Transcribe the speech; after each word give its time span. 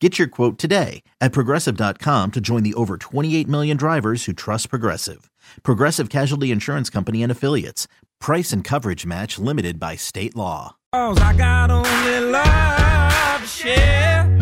Get 0.00 0.18
your 0.18 0.28
quote 0.28 0.58
today 0.58 1.02
at 1.22 1.32
progressive.com 1.32 2.32
to 2.32 2.40
join 2.40 2.62
the 2.64 2.74
over 2.74 2.98
28 2.98 3.48
million 3.48 3.78
drivers 3.78 4.26
who 4.26 4.34
trust 4.34 4.68
Progressive. 4.68 5.30
Progressive 5.62 6.10
Casualty 6.10 6.50
Insurance 6.50 6.90
Company 6.90 7.22
and 7.22 7.32
Affiliates. 7.32 7.88
Price 8.20 8.52
and 8.52 8.62
coverage 8.62 9.06
match 9.06 9.38
limited 9.38 9.80
by 9.80 9.96
state 9.96 10.36
law. 10.36 10.76
I 10.92 11.34
got 11.36 11.70
only 11.70 12.30
love 12.30 13.40
to 13.40 13.46
share. 13.46 14.40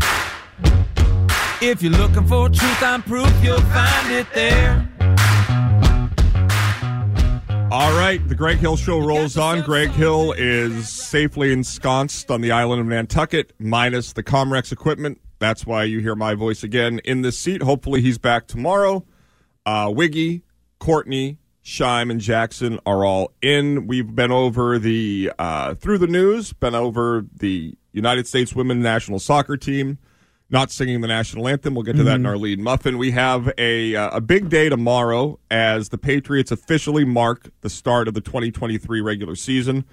If 1.61 1.83
you're 1.83 1.93
looking 1.93 2.27
for 2.27 2.49
truth 2.49 2.83
and 2.83 3.05
proof, 3.05 3.33
you'll 3.43 3.61
find 3.61 4.13
it 4.13 4.27
there. 4.35 4.91
All 7.71 7.97
right, 7.99 8.21
the 8.29 8.35
Greg 8.37 8.59
Hill 8.59 8.77
Show 8.77 9.01
rolls 9.01 9.37
on. 9.37 9.63
Greg 9.63 9.91
Hill 9.91 10.33
is 10.33 10.89
safely 10.89 11.53
ensconced 11.53 12.31
on 12.31 12.41
the 12.41 12.53
island 12.53 12.81
of 12.81 12.87
Nantucket, 12.87 13.53
minus 13.59 14.13
the 14.13 14.23
Comrex 14.23 14.71
equipment. 14.71 15.21
That's 15.39 15.67
why 15.67 15.85
you 15.85 16.01
hear 16.01 16.15
my 16.15 16.35
voice 16.35 16.63
again 16.63 17.01
in 17.05 17.23
this 17.23 17.39
seat. 17.39 17.63
Hopefully, 17.63 18.01
he's 18.01 18.19
back 18.19 18.47
tomorrow. 18.47 19.05
Uh, 19.67 19.93
Wiggy, 19.95 20.43
Courtney, 20.79 21.39
Shime, 21.63 22.11
and 22.11 22.21
Jackson 22.21 22.79
are 22.87 23.05
all 23.05 23.33
in. 23.43 23.87
We've 23.87 24.15
been 24.15 24.33
over 24.33 24.79
the 24.79 25.33
uh, 25.39 25.75
through 25.75 25.99
the 25.99 26.07
news, 26.07 26.53
been 26.53 26.75
over 26.75 27.25
the 27.35 27.75
United 27.93 28.27
States 28.27 28.55
women 28.55 28.83
national 28.83 29.19
soccer 29.19 29.57
team 29.57 29.99
not 30.51 30.71
singing 30.71 31.01
the 31.01 31.09
national 31.09 31.49
anthem. 31.49 31.75
We'll 31.75 31.85
get 31.85 31.97
to 31.97 32.05
that 32.05 32.17
in 32.17 32.27
our 32.27 32.37
lead 32.37 32.61
muffin. 32.61 32.99
We 32.99 33.11
have 33.13 33.53
a 33.59 33.97
uh, 33.97 34.17
a 34.17 34.21
big 34.21 34.49
day 34.49 34.69
tomorrow 34.69 35.39
as 35.51 35.89
the 35.89 35.99
Patriots 35.99 36.51
officially 36.51 37.05
mark 37.05 37.51
the 37.63 37.71
start 37.71 38.09
of 38.09 38.15
the 38.15 38.21
2023 38.21 39.01
regular 39.01 39.35
season. 39.37 39.85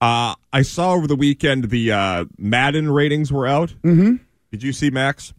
Uh, 0.00 0.34
I 0.52 0.62
saw 0.62 0.92
over 0.92 1.06
the 1.06 1.16
weekend 1.16 1.70
the 1.70 1.92
uh, 1.92 2.24
Madden 2.38 2.90
ratings 2.90 3.32
were 3.32 3.46
out. 3.46 3.74
Mm-hmm. 3.82 4.16
Did 4.50 4.62
you 4.62 4.72
see 4.72 4.90
Mac's? 4.90 5.32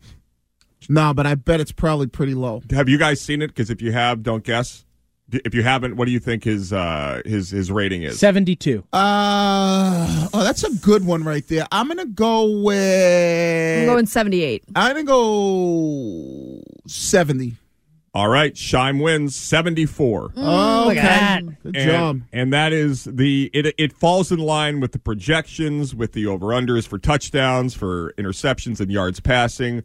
No, 0.90 1.14
but 1.14 1.28
I 1.28 1.36
bet 1.36 1.60
it's 1.60 1.72
probably 1.72 2.08
pretty 2.08 2.34
low. 2.34 2.62
Have 2.72 2.90
you 2.90 2.98
guys 2.98 3.22
seen 3.22 3.42
it? 3.42 3.48
Because 3.48 3.70
if 3.70 3.82
you 3.82 3.92
have, 3.92 4.24
don't 4.24 4.44
guess. 4.44 4.86
If 5.32 5.54
you 5.54 5.64
haven't, 5.64 5.96
what 5.96 6.06
do 6.06 6.12
you 6.12 6.20
think 6.20 6.44
his 6.44 6.74
uh, 6.74 7.22
his 7.26 7.52
his 7.52 7.72
rating 7.72 8.04
is? 8.04 8.20
72. 8.20 8.84
Uh 8.92 10.28
oh, 10.34 10.44
that's 10.44 10.64
a 10.66 10.74
good 10.76 11.06
one 11.06 11.24
right 11.24 11.48
there. 11.48 11.66
I'm 11.72 11.88
gonna 11.88 12.06
go 12.06 12.62
with. 12.62 13.80
I'm 13.82 13.86
going 13.86 14.06
78. 14.08 14.64
I'm 14.76 14.92
gonna 14.92 15.04
go 15.06 16.62
seventy. 16.86 17.56
All 18.14 18.28
right, 18.28 18.58
Shime 18.58 19.00
wins 19.00 19.36
seventy 19.36 19.86
four. 19.86 20.32
Oh, 20.36 20.86
look 20.88 20.98
at 20.98 21.04
that. 21.46 21.64
Good 21.64 21.78
and, 21.78 21.92
job. 21.92 22.22
and 22.34 22.52
that 22.52 22.74
is 22.74 23.06
the 23.06 23.50
it 23.54 23.74
it 23.78 23.94
falls 23.94 24.32
in 24.32 24.40
line 24.40 24.82
with 24.82 24.92
the 24.92 25.00
projections 25.00 25.96
with 25.96 26.12
the 26.12 26.26
over 26.28 26.48
unders 26.48 26.86
for 26.86 26.98
touchdowns 26.98 27.74
for 27.74 28.14
interceptions 28.18 28.82
and 28.82 28.92
yards 28.92 29.20
passing 29.22 29.84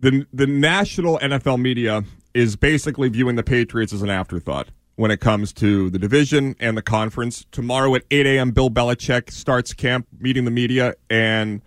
the 0.00 0.26
the 0.32 0.46
national 0.46 1.18
NFL 1.18 1.60
media 1.60 2.04
is 2.34 2.56
basically 2.56 3.08
viewing 3.08 3.36
the 3.36 3.42
Patriots 3.42 3.92
as 3.92 4.02
an 4.02 4.10
afterthought 4.10 4.68
when 4.96 5.10
it 5.10 5.20
comes 5.20 5.52
to 5.54 5.90
the 5.90 5.98
division 5.98 6.56
and 6.60 6.76
the 6.76 6.82
conference 6.82 7.46
tomorrow 7.52 7.94
at 7.94 8.02
8 8.10 8.26
a.m. 8.26 8.50
Bill 8.50 8.70
Belichick 8.70 9.30
starts 9.30 9.72
camp 9.72 10.06
meeting 10.18 10.44
the 10.44 10.50
media 10.50 10.94
and 11.08 11.62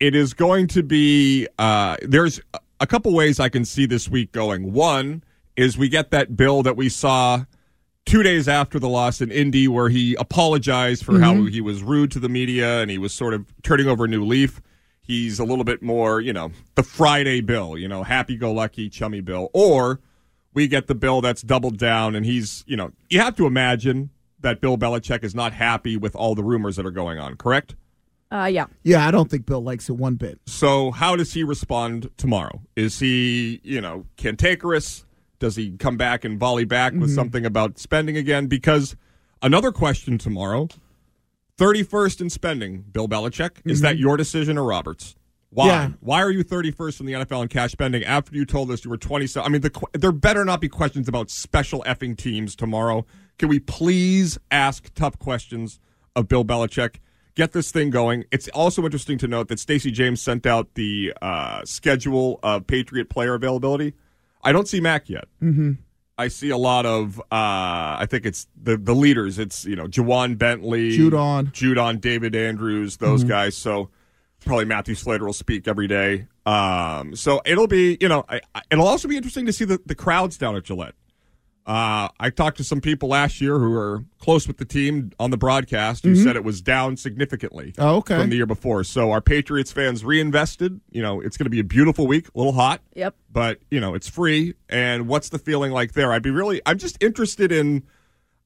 it 0.00 0.14
is 0.14 0.34
going 0.34 0.66
to 0.68 0.82
be 0.82 1.46
uh, 1.58 1.96
there's 2.02 2.40
a 2.80 2.86
couple 2.86 3.12
ways 3.14 3.40
I 3.40 3.48
can 3.48 3.64
see 3.64 3.86
this 3.86 4.08
week 4.08 4.32
going 4.32 4.72
one 4.72 5.22
is 5.56 5.78
we 5.78 5.88
get 5.88 6.10
that 6.10 6.36
bill 6.36 6.62
that 6.62 6.76
we 6.76 6.88
saw 6.88 7.44
two 8.04 8.22
days 8.22 8.48
after 8.48 8.78
the 8.78 8.88
loss 8.88 9.20
in 9.20 9.30
Indy, 9.30 9.68
where 9.68 9.88
he 9.88 10.14
apologized 10.16 11.04
for 11.04 11.18
how 11.20 11.34
mm-hmm. 11.34 11.46
he 11.48 11.60
was 11.60 11.82
rude 11.82 12.10
to 12.12 12.18
the 12.18 12.28
media 12.28 12.80
and 12.80 12.90
he 12.90 12.98
was 12.98 13.12
sort 13.12 13.34
of 13.34 13.52
turning 13.62 13.86
over 13.86 14.04
a 14.04 14.08
new 14.08 14.24
leaf. 14.24 14.60
He's 15.00 15.38
a 15.38 15.44
little 15.44 15.64
bit 15.64 15.82
more, 15.82 16.20
you 16.20 16.32
know, 16.32 16.50
the 16.74 16.82
Friday 16.82 17.40
bill, 17.40 17.76
you 17.78 17.88
know, 17.88 18.02
happy 18.02 18.36
go 18.36 18.52
lucky, 18.52 18.88
chummy 18.88 19.20
bill. 19.20 19.50
Or 19.52 20.00
we 20.54 20.66
get 20.66 20.86
the 20.86 20.94
bill 20.94 21.20
that's 21.20 21.42
doubled 21.42 21.78
down 21.78 22.14
and 22.14 22.24
he's, 22.24 22.64
you 22.66 22.76
know, 22.76 22.92
you 23.10 23.20
have 23.20 23.36
to 23.36 23.46
imagine 23.46 24.10
that 24.40 24.60
Bill 24.60 24.78
Belichick 24.78 25.24
is 25.24 25.34
not 25.34 25.52
happy 25.52 25.96
with 25.96 26.14
all 26.14 26.34
the 26.34 26.44
rumors 26.44 26.76
that 26.76 26.86
are 26.86 26.90
going 26.90 27.18
on, 27.18 27.36
correct? 27.36 27.74
Uh, 28.30 28.46
yeah. 28.46 28.66
Yeah, 28.82 29.06
I 29.06 29.10
don't 29.10 29.30
think 29.30 29.46
Bill 29.46 29.62
likes 29.62 29.88
it 29.88 29.92
one 29.92 30.14
bit. 30.14 30.40
So 30.46 30.90
how 30.90 31.14
does 31.16 31.32
he 31.32 31.44
respond 31.44 32.10
tomorrow? 32.16 32.62
Is 32.74 32.98
he, 32.98 33.60
you 33.62 33.80
know, 33.80 34.06
cantankerous? 34.16 35.04
Does 35.38 35.56
he 35.56 35.72
come 35.72 35.96
back 35.96 36.24
and 36.24 36.38
volley 36.38 36.64
back 36.64 36.94
with 36.94 37.14
something 37.14 37.44
about 37.44 37.78
spending 37.78 38.16
again? 38.16 38.46
Because 38.46 38.96
another 39.42 39.72
question 39.72 40.16
tomorrow, 40.16 40.68
31st 41.58 42.22
in 42.22 42.30
spending, 42.30 42.80
Bill 42.90 43.08
Belichick. 43.08 43.58
Is 43.64 43.80
that 43.82 43.98
your 43.98 44.16
decision 44.16 44.58
or 44.58 44.64
Roberts? 44.64 45.16
Why? 45.50 45.66
Yeah. 45.66 45.90
Why 46.00 46.20
are 46.22 46.30
you 46.30 46.42
31st 46.44 47.00
in 47.00 47.06
the 47.06 47.12
NFL 47.12 47.42
in 47.42 47.48
cash 47.48 47.70
spending 47.72 48.02
after 48.04 48.34
you 48.34 48.44
told 48.44 48.70
us 48.72 48.84
you 48.84 48.90
were 48.90 48.96
27? 48.96 49.46
I 49.46 49.52
mean, 49.52 49.60
the, 49.60 49.86
there 49.92 50.10
better 50.10 50.44
not 50.44 50.60
be 50.60 50.68
questions 50.68 51.06
about 51.06 51.30
special 51.30 51.84
effing 51.86 52.16
teams 52.16 52.56
tomorrow. 52.56 53.06
Can 53.38 53.48
we 53.48 53.60
please 53.60 54.36
ask 54.50 54.92
tough 54.94 55.18
questions 55.18 55.78
of 56.16 56.26
Bill 56.26 56.44
Belichick? 56.44 56.96
Get 57.34 57.52
this 57.52 57.72
thing 57.72 57.90
going. 57.90 58.24
It's 58.30 58.48
also 58.48 58.84
interesting 58.84 59.18
to 59.18 59.26
note 59.28 59.48
that 59.48 59.58
Stacey 59.58 59.90
James 59.90 60.22
sent 60.22 60.46
out 60.46 60.74
the 60.74 61.12
uh, 61.20 61.62
schedule 61.64 62.38
of 62.44 62.66
Patriot 62.66 63.10
player 63.10 63.34
availability. 63.34 63.94
I 64.44 64.52
don't 64.52 64.68
see 64.68 64.80
Mac 64.80 65.08
yet. 65.08 65.24
Mm-hmm. 65.42 65.72
I 66.16 66.28
see 66.28 66.50
a 66.50 66.56
lot 66.56 66.86
of. 66.86 67.18
Uh, 67.18 67.24
I 67.32 68.06
think 68.08 68.24
it's 68.24 68.46
the 68.62 68.76
the 68.76 68.94
leaders. 68.94 69.40
It's 69.40 69.64
you 69.64 69.74
know 69.74 69.86
Ja'Whaun 69.88 70.38
Bentley, 70.38 70.96
Judon. 70.96 71.50
Judon, 71.52 72.00
David 72.00 72.36
Andrews, 72.36 72.98
those 72.98 73.24
guys. 73.24 73.56
So 73.56 73.90
probably 74.44 74.66
Matthew 74.66 74.94
Slater 74.94 75.24
will 75.24 75.32
speak 75.32 75.66
every 75.66 75.88
day. 75.88 76.28
Um, 76.46 77.16
so 77.16 77.40
it'll 77.44 77.66
be 77.66 77.96
you 78.00 78.08
know 78.08 78.24
I, 78.28 78.42
I- 78.54 78.62
it'll 78.70 78.86
also 78.86 79.08
be 79.08 79.16
interesting 79.16 79.44
to 79.46 79.52
see 79.52 79.64
the 79.64 79.80
the 79.86 79.96
crowds 79.96 80.38
down 80.38 80.54
at 80.54 80.62
Gillette. 80.62 80.94
Uh, 81.66 82.08
I 82.20 82.28
talked 82.28 82.58
to 82.58 82.64
some 82.64 82.82
people 82.82 83.08
last 83.08 83.40
year 83.40 83.58
who 83.58 83.70
were 83.70 84.04
close 84.18 84.46
with 84.46 84.58
the 84.58 84.66
team 84.66 85.12
on 85.18 85.30
the 85.30 85.38
broadcast 85.38 86.04
who 86.04 86.14
said 86.14 86.36
it 86.36 86.44
was 86.44 86.60
down 86.60 86.98
significantly 86.98 87.72
Oh, 87.78 87.96
okay. 87.96 88.18
from 88.20 88.28
the 88.28 88.36
year 88.36 88.44
before. 88.44 88.84
So 88.84 89.10
our 89.12 89.22
Patriots 89.22 89.72
fans 89.72 90.04
reinvested. 90.04 90.78
You 90.90 91.00
know, 91.00 91.22
it's 91.22 91.38
going 91.38 91.46
to 91.46 91.50
be 91.50 91.60
a 91.60 91.64
beautiful 91.64 92.06
week, 92.06 92.28
a 92.34 92.38
little 92.38 92.52
hot 92.52 92.82
Yep. 92.94 93.14
but 93.32 93.60
you 93.70 93.80
know 93.80 93.94
it's 93.94 94.08
free 94.08 94.54
and 94.68 95.08
what's 95.08 95.30
the 95.30 95.38
feeling 95.38 95.72
like 95.72 95.92
there 95.94 96.12
i'd 96.12 96.22
be 96.22 96.30
really 96.30 96.60
i'm 96.66 96.78
just 96.78 97.02
interested 97.02 97.50
in 97.50 97.82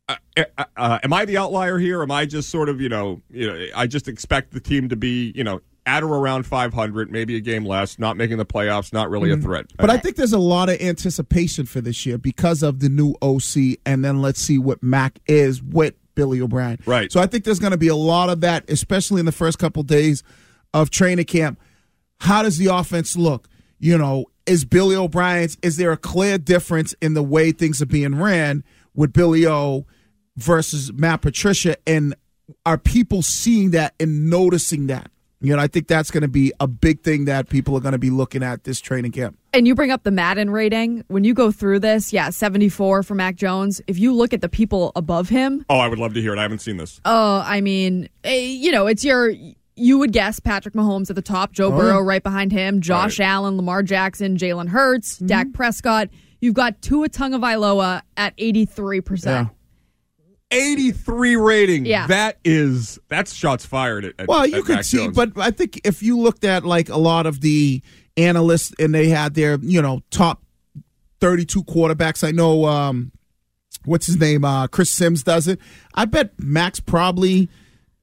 uh, 0.08 0.16
uh, 0.36 0.64
uh, 0.76 0.98
am 1.04 1.12
i 1.12 1.24
the 1.26 1.36
outlier 1.36 1.78
here 1.78 2.02
am 2.02 2.10
i 2.10 2.24
just 2.24 2.48
sort 2.48 2.68
of 2.70 2.80
you 2.80 2.88
know 2.88 3.20
you 3.30 3.46
know 3.46 3.66
i 3.76 3.86
just 3.86 4.08
expect 4.08 4.52
the 4.52 4.60
team 4.60 4.88
to 4.88 4.96
be 4.96 5.32
you 5.34 5.44
know 5.44 5.60
at 5.88 6.02
or 6.02 6.14
around 6.14 6.44
500 6.44 7.10
maybe 7.10 7.34
a 7.36 7.40
game 7.40 7.64
less 7.64 7.98
not 7.98 8.16
making 8.16 8.36
the 8.36 8.44
playoffs 8.44 8.92
not 8.92 9.08
really 9.08 9.30
a 9.30 9.34
mm-hmm. 9.34 9.44
threat 9.44 9.66
But 9.76 9.88
I 9.88 9.96
think 9.96 10.16
there's 10.16 10.34
a 10.34 10.38
lot 10.38 10.68
of 10.68 10.80
anticipation 10.80 11.64
for 11.64 11.80
this 11.80 12.04
year 12.04 12.18
because 12.18 12.62
of 12.62 12.80
the 12.80 12.90
new 12.90 13.14
OC, 13.22 13.78
and 13.86 14.04
then 14.04 14.20
let's 14.20 14.40
see 14.40 14.58
what 14.58 14.82
Mac 14.82 15.18
is 15.26 15.62
with 15.62 15.94
Billy 16.14 16.40
O'Brien. 16.40 16.78
Right. 16.84 17.10
So 17.10 17.20
I 17.20 17.26
think 17.26 17.44
there's 17.44 17.58
going 17.58 17.70
to 17.70 17.78
be 17.78 17.88
a 17.88 17.96
lot 17.96 18.28
of 18.28 18.42
that, 18.42 18.68
especially 18.68 19.20
in 19.20 19.26
the 19.26 19.32
first 19.32 19.58
couple 19.58 19.82
days 19.82 20.22
of 20.74 20.90
training 20.90 21.24
camp. 21.24 21.58
How 22.20 22.42
does 22.42 22.58
the 22.58 22.66
offense 22.66 23.16
look? 23.16 23.48
You 23.78 23.96
know, 23.96 24.26
is 24.44 24.64
Billy 24.64 24.96
O'Brien's? 24.96 25.56
Is 25.62 25.76
there 25.76 25.92
a 25.92 25.96
clear 25.96 26.36
difference 26.36 26.94
in 27.00 27.14
the 27.14 27.22
way 27.22 27.52
things 27.52 27.80
are 27.80 27.86
being 27.86 28.16
ran 28.16 28.64
with 28.94 29.12
Billy 29.12 29.46
O 29.46 29.86
versus 30.36 30.92
Matt 30.92 31.22
Patricia? 31.22 31.76
And 31.86 32.14
are 32.66 32.78
people 32.78 33.22
seeing 33.22 33.70
that 33.70 33.94
and 34.00 34.28
noticing 34.28 34.88
that? 34.88 35.10
You 35.40 35.54
know, 35.54 35.62
I 35.62 35.68
think 35.68 35.86
that's 35.86 36.10
going 36.10 36.22
to 36.22 36.28
be 36.28 36.52
a 36.58 36.66
big 36.66 37.02
thing 37.02 37.26
that 37.26 37.48
people 37.48 37.76
are 37.76 37.80
going 37.80 37.92
to 37.92 37.98
be 37.98 38.10
looking 38.10 38.42
at 38.42 38.64
this 38.64 38.80
training 38.80 39.12
camp. 39.12 39.38
And 39.52 39.68
you 39.68 39.74
bring 39.76 39.92
up 39.92 40.02
the 40.02 40.10
Madden 40.10 40.50
rating. 40.50 41.04
When 41.06 41.22
you 41.22 41.32
go 41.32 41.52
through 41.52 41.78
this, 41.78 42.12
yeah, 42.12 42.30
74 42.30 43.04
for 43.04 43.14
Mac 43.14 43.36
Jones. 43.36 43.80
If 43.86 44.00
you 44.00 44.12
look 44.12 44.32
at 44.32 44.40
the 44.40 44.48
people 44.48 44.90
above 44.96 45.28
him, 45.28 45.64
Oh, 45.68 45.78
I 45.78 45.86
would 45.86 46.00
love 46.00 46.14
to 46.14 46.20
hear 46.20 46.32
it. 46.32 46.38
I 46.40 46.42
haven't 46.42 46.58
seen 46.60 46.76
this. 46.76 47.00
oh, 47.04 47.42
I 47.46 47.60
mean, 47.60 48.08
eh, 48.24 48.36
you 48.40 48.72
know, 48.72 48.86
it's 48.88 49.04
your. 49.04 49.32
You 49.80 49.98
would 50.00 50.12
guess 50.12 50.40
Patrick 50.40 50.74
Mahomes 50.74 51.08
at 51.08 51.14
the 51.14 51.22
top, 51.22 51.52
Joe 51.52 51.70
Burrow 51.70 52.00
right 52.00 52.20
behind 52.22 52.50
him, 52.50 52.80
Josh 52.80 53.20
Right. 53.20 53.26
Allen, 53.28 53.56
Lamar 53.56 53.84
Jackson, 53.84 54.36
Jalen 54.36 54.66
Hurts, 54.66 55.18
Dak 55.18 55.52
Prescott. 55.52 56.08
You've 56.40 56.54
got 56.54 56.82
Tua 56.82 57.08
Tagovailoa 57.08 58.02
at 58.16 58.36
83%. 58.38 59.24
Yeah. 59.26 59.46
83 60.50 61.36
rating. 61.36 61.86
Yeah. 61.86 62.06
That 62.06 62.38
is 62.44 62.98
that's 63.08 63.34
shots 63.34 63.66
fired 63.66 64.04
at, 64.04 64.14
at 64.18 64.28
Well, 64.28 64.46
you 64.46 64.58
at 64.58 64.64
could 64.64 64.76
Mac 64.76 64.84
see, 64.84 64.98
Jones. 64.98 65.16
but 65.16 65.32
I 65.36 65.50
think 65.50 65.80
if 65.84 66.02
you 66.02 66.18
looked 66.18 66.44
at 66.44 66.64
like 66.64 66.88
a 66.88 66.96
lot 66.96 67.26
of 67.26 67.40
the 67.40 67.82
analysts 68.16 68.72
and 68.78 68.94
they 68.94 69.08
had 69.08 69.34
their, 69.34 69.58
you 69.60 69.82
know, 69.82 70.02
top 70.10 70.42
32 71.20 71.64
quarterbacks, 71.64 72.26
I 72.26 72.30
know, 72.30 72.64
um, 72.64 73.12
what's 73.84 74.06
his 74.06 74.16
name? 74.16 74.44
Uh, 74.44 74.66
Chris 74.68 74.90
Sims 74.90 75.22
does 75.22 75.48
it. 75.48 75.58
I 75.94 76.04
bet 76.04 76.32
Mac's 76.38 76.80
probably 76.80 77.48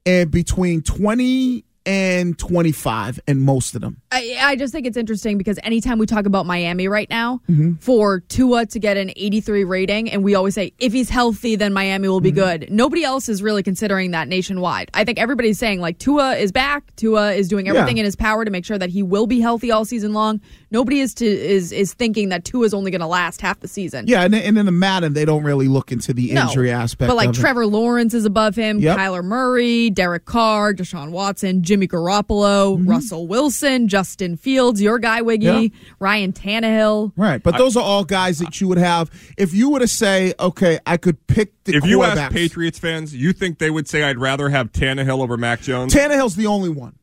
uh, 0.07 0.25
between 0.25 0.81
20 0.81 1.63
and 1.85 2.37
25 2.39 3.19
and 3.27 3.41
most 3.41 3.75
of 3.75 3.81
them. 3.81 4.01
I, 4.11 4.37
I 4.41 4.55
just 4.55 4.71
think 4.73 4.85
it's 4.87 4.97
interesting 4.97 5.37
because 5.37 5.59
anytime 5.63 5.97
we 5.99 6.05
talk 6.05 6.25
about 6.25 6.45
Miami 6.45 6.87
right 6.87 7.09
now, 7.09 7.41
Mm-hmm. 7.49 7.73
for 7.75 8.21
Tua 8.21 8.65
to 8.67 8.79
get 8.79 8.97
an 8.97 9.11
83 9.15 9.63
rating, 9.65 10.09
and 10.09 10.23
we 10.23 10.35
always 10.35 10.55
say 10.55 10.73
if 10.79 10.93
he's 10.93 11.09
healthy, 11.09 11.55
then 11.55 11.73
Miami 11.73 12.07
will 12.07 12.21
be 12.21 12.31
Mm-hmm. 12.31 12.35
good. 12.65 12.71
Nobody 12.71 13.03
else 13.03 13.29
is 13.29 13.43
really 13.43 13.61
considering 13.63 14.11
that 14.11 14.27
nationwide. 14.27 14.89
I 14.93 15.03
think 15.03 15.19
everybody's 15.19 15.59
saying 15.59 15.79
like 15.81 15.97
Tua 15.99 16.35
is 16.35 16.51
back. 16.51 16.95
Tua 16.95 17.33
is 17.33 17.47
doing 17.47 17.67
everything 17.67 17.97
Yeah. 17.97 18.01
in 18.01 18.05
his 18.05 18.15
power 18.15 18.43
to 18.45 18.51
make 18.51 18.65
sure 18.65 18.77
that 18.77 18.89
he 18.89 19.03
will 19.03 19.27
be 19.27 19.39
healthy 19.39 19.71
all 19.71 19.85
season 19.85 20.13
long. 20.13 20.41
Nobody 20.71 20.99
is 21.01 21.13
to 21.15 21.25
is 21.25 21.71
is 21.71 21.93
thinking 21.93 22.29
that 22.29 22.43
Tua 22.45 22.65
is 22.65 22.73
only 22.73 22.91
going 22.91 23.01
to 23.01 23.07
last 23.07 23.41
half 23.41 23.59
the 23.59 23.67
season. 23.67 24.05
Yeah, 24.07 24.23
and, 24.23 24.33
and 24.35 24.57
in 24.57 24.65
the 24.65 24.71
Madden, 24.71 25.13
they 25.13 25.25
don't 25.25 25.43
really 25.43 25.67
look 25.67 25.91
into 25.91 26.13
the 26.13 26.31
No. 26.33 26.43
injury 26.43 26.71
aspect. 26.71 27.07
But 27.07 27.15
like 27.15 27.29
of 27.29 27.35
it. 27.37 27.39
Trevor 27.39 27.65
Lawrence 27.67 28.13
is 28.13 28.25
above 28.25 28.55
him, 28.55 28.79
Yep. 28.79 28.97
Kyler 28.97 29.23
Murray, 29.23 29.89
Derek 29.91 30.25
Carr, 30.25 30.73
Deshaun 30.73 31.11
Watson, 31.11 31.63
Jimmy 31.75 31.89
Garoppolo, 31.89 32.77
Mm-hmm. 32.77 32.89
Russell 32.89 33.27
Wilson, 33.27 33.89
Justin 33.89 34.37
Fields, 34.37 34.81
your 34.81 34.97
guy 34.97 35.21
Wiggy, 35.21 35.43
Yeah. 35.45 35.67
Ryan 35.99 36.31
Tannehill. 36.31 37.11
Right, 37.17 37.43
but 37.43 37.57
those 37.57 37.75
are 37.75 37.83
all 37.83 38.05
guys 38.05 38.39
that 38.39 38.61
you 38.61 38.69
would 38.69 38.77
have 38.77 39.11
if 39.37 39.53
you 39.53 39.69
were 39.71 39.79
to 39.79 39.87
say, 39.89 40.33
okay, 40.39 40.79
I 40.85 40.95
could 40.95 41.27
pick 41.27 41.51
the 41.65 41.75
if 41.75 41.85
you 41.85 42.03
ask. 42.03 42.31
Patriots 42.31 42.79
fans, 42.79 43.13
you 43.13 43.33
think 43.33 43.59
they 43.59 43.69
would 43.69 43.89
say 43.89 44.03
I'd 44.03 44.17
rather 44.19 44.47
have 44.47 44.71
Tannehill 44.71 45.21
over 45.21 45.35
Mac 45.35 45.59
Jones? 45.59 45.93
Tannehill's 45.93 46.37
the 46.37 46.47
only 46.47 46.69
one. 46.69 46.95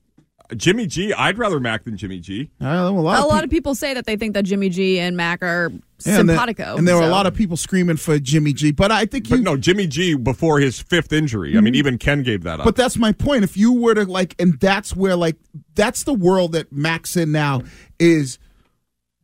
Jimmy 0.56 0.87
G, 0.87 1.12
I'd 1.12 1.38
rather 1.38 1.58
Mac 1.60 1.84
than 1.84 1.96
Jimmy 1.96 2.19
G. 2.20 2.50
Uh, 2.60 2.66
a 2.66 2.90
lot, 2.90 3.19
A 3.19 3.22
of 3.22 3.28
lot 3.28 3.34
peop- 3.37 3.44
of 3.44 3.50
people 3.50 3.75
say 3.75 3.94
that 3.94 4.06
they 4.06 4.16
think 4.16 4.34
that 4.34 4.44
Jimmy 4.44 4.69
G 4.69 4.99
and 5.00 5.16
Mac 5.16 5.43
are 5.43 5.70
Yeah, 6.04 6.19
and 6.20 6.28
there- 6.28 6.37
simpatico. 6.37 6.76
And 6.76 6.87
there 6.87 6.96
were 6.96 7.02
a 7.02 7.08
lot 7.08 7.26
of 7.26 7.34
people 7.34 7.56
screaming 7.56 7.96
for 7.96 8.19
Jimmy 8.19 8.52
G. 8.52 8.70
But 8.72 8.90
I 8.93 9.06
think 9.06 9.28
But 9.28 9.38
you. 9.38 9.44
no, 9.44 9.56
Jimmy 9.56 9.87
G 9.87 10.14
before 10.14 10.60
his 10.60 10.81
fifth 10.81 11.12
injury. 11.12 11.56
I 11.56 11.60
mean, 11.60 11.75
even 11.75 11.99
Ken 11.99 12.22
gave 12.22 12.43
that 12.43 12.60
up. 12.60 12.64
But 12.64 12.76
that's 12.76 12.96
my 12.96 13.12
point. 13.12 13.44
If 13.44 13.56
you 13.56 13.72
were 13.72 13.94
to 13.94 14.04
like, 14.04 14.34
and 14.38 14.58
that's 14.60 14.94
where 14.96 15.16
like, 15.16 15.37
that's 15.75 16.04
the 16.04 16.14
world 16.14 16.52
that 16.52 16.72
Mac's 16.72 17.16
in 17.16 17.32
now. 17.32 17.62
Is 17.98 18.38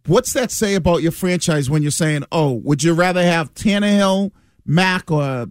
what's 0.06 0.32
that 0.32 0.50
say 0.50 0.74
about 0.74 1.02
your 1.02 1.12
franchise 1.12 1.68
when 1.68 1.82
you're 1.82 1.90
saying, 1.90 2.24
oh, 2.32 2.52
would 2.52 2.82
you 2.82 2.94
rather 2.94 3.22
have 3.22 3.52
Tannehill, 3.54 4.30
Mac, 4.64 5.10
or 5.10 5.46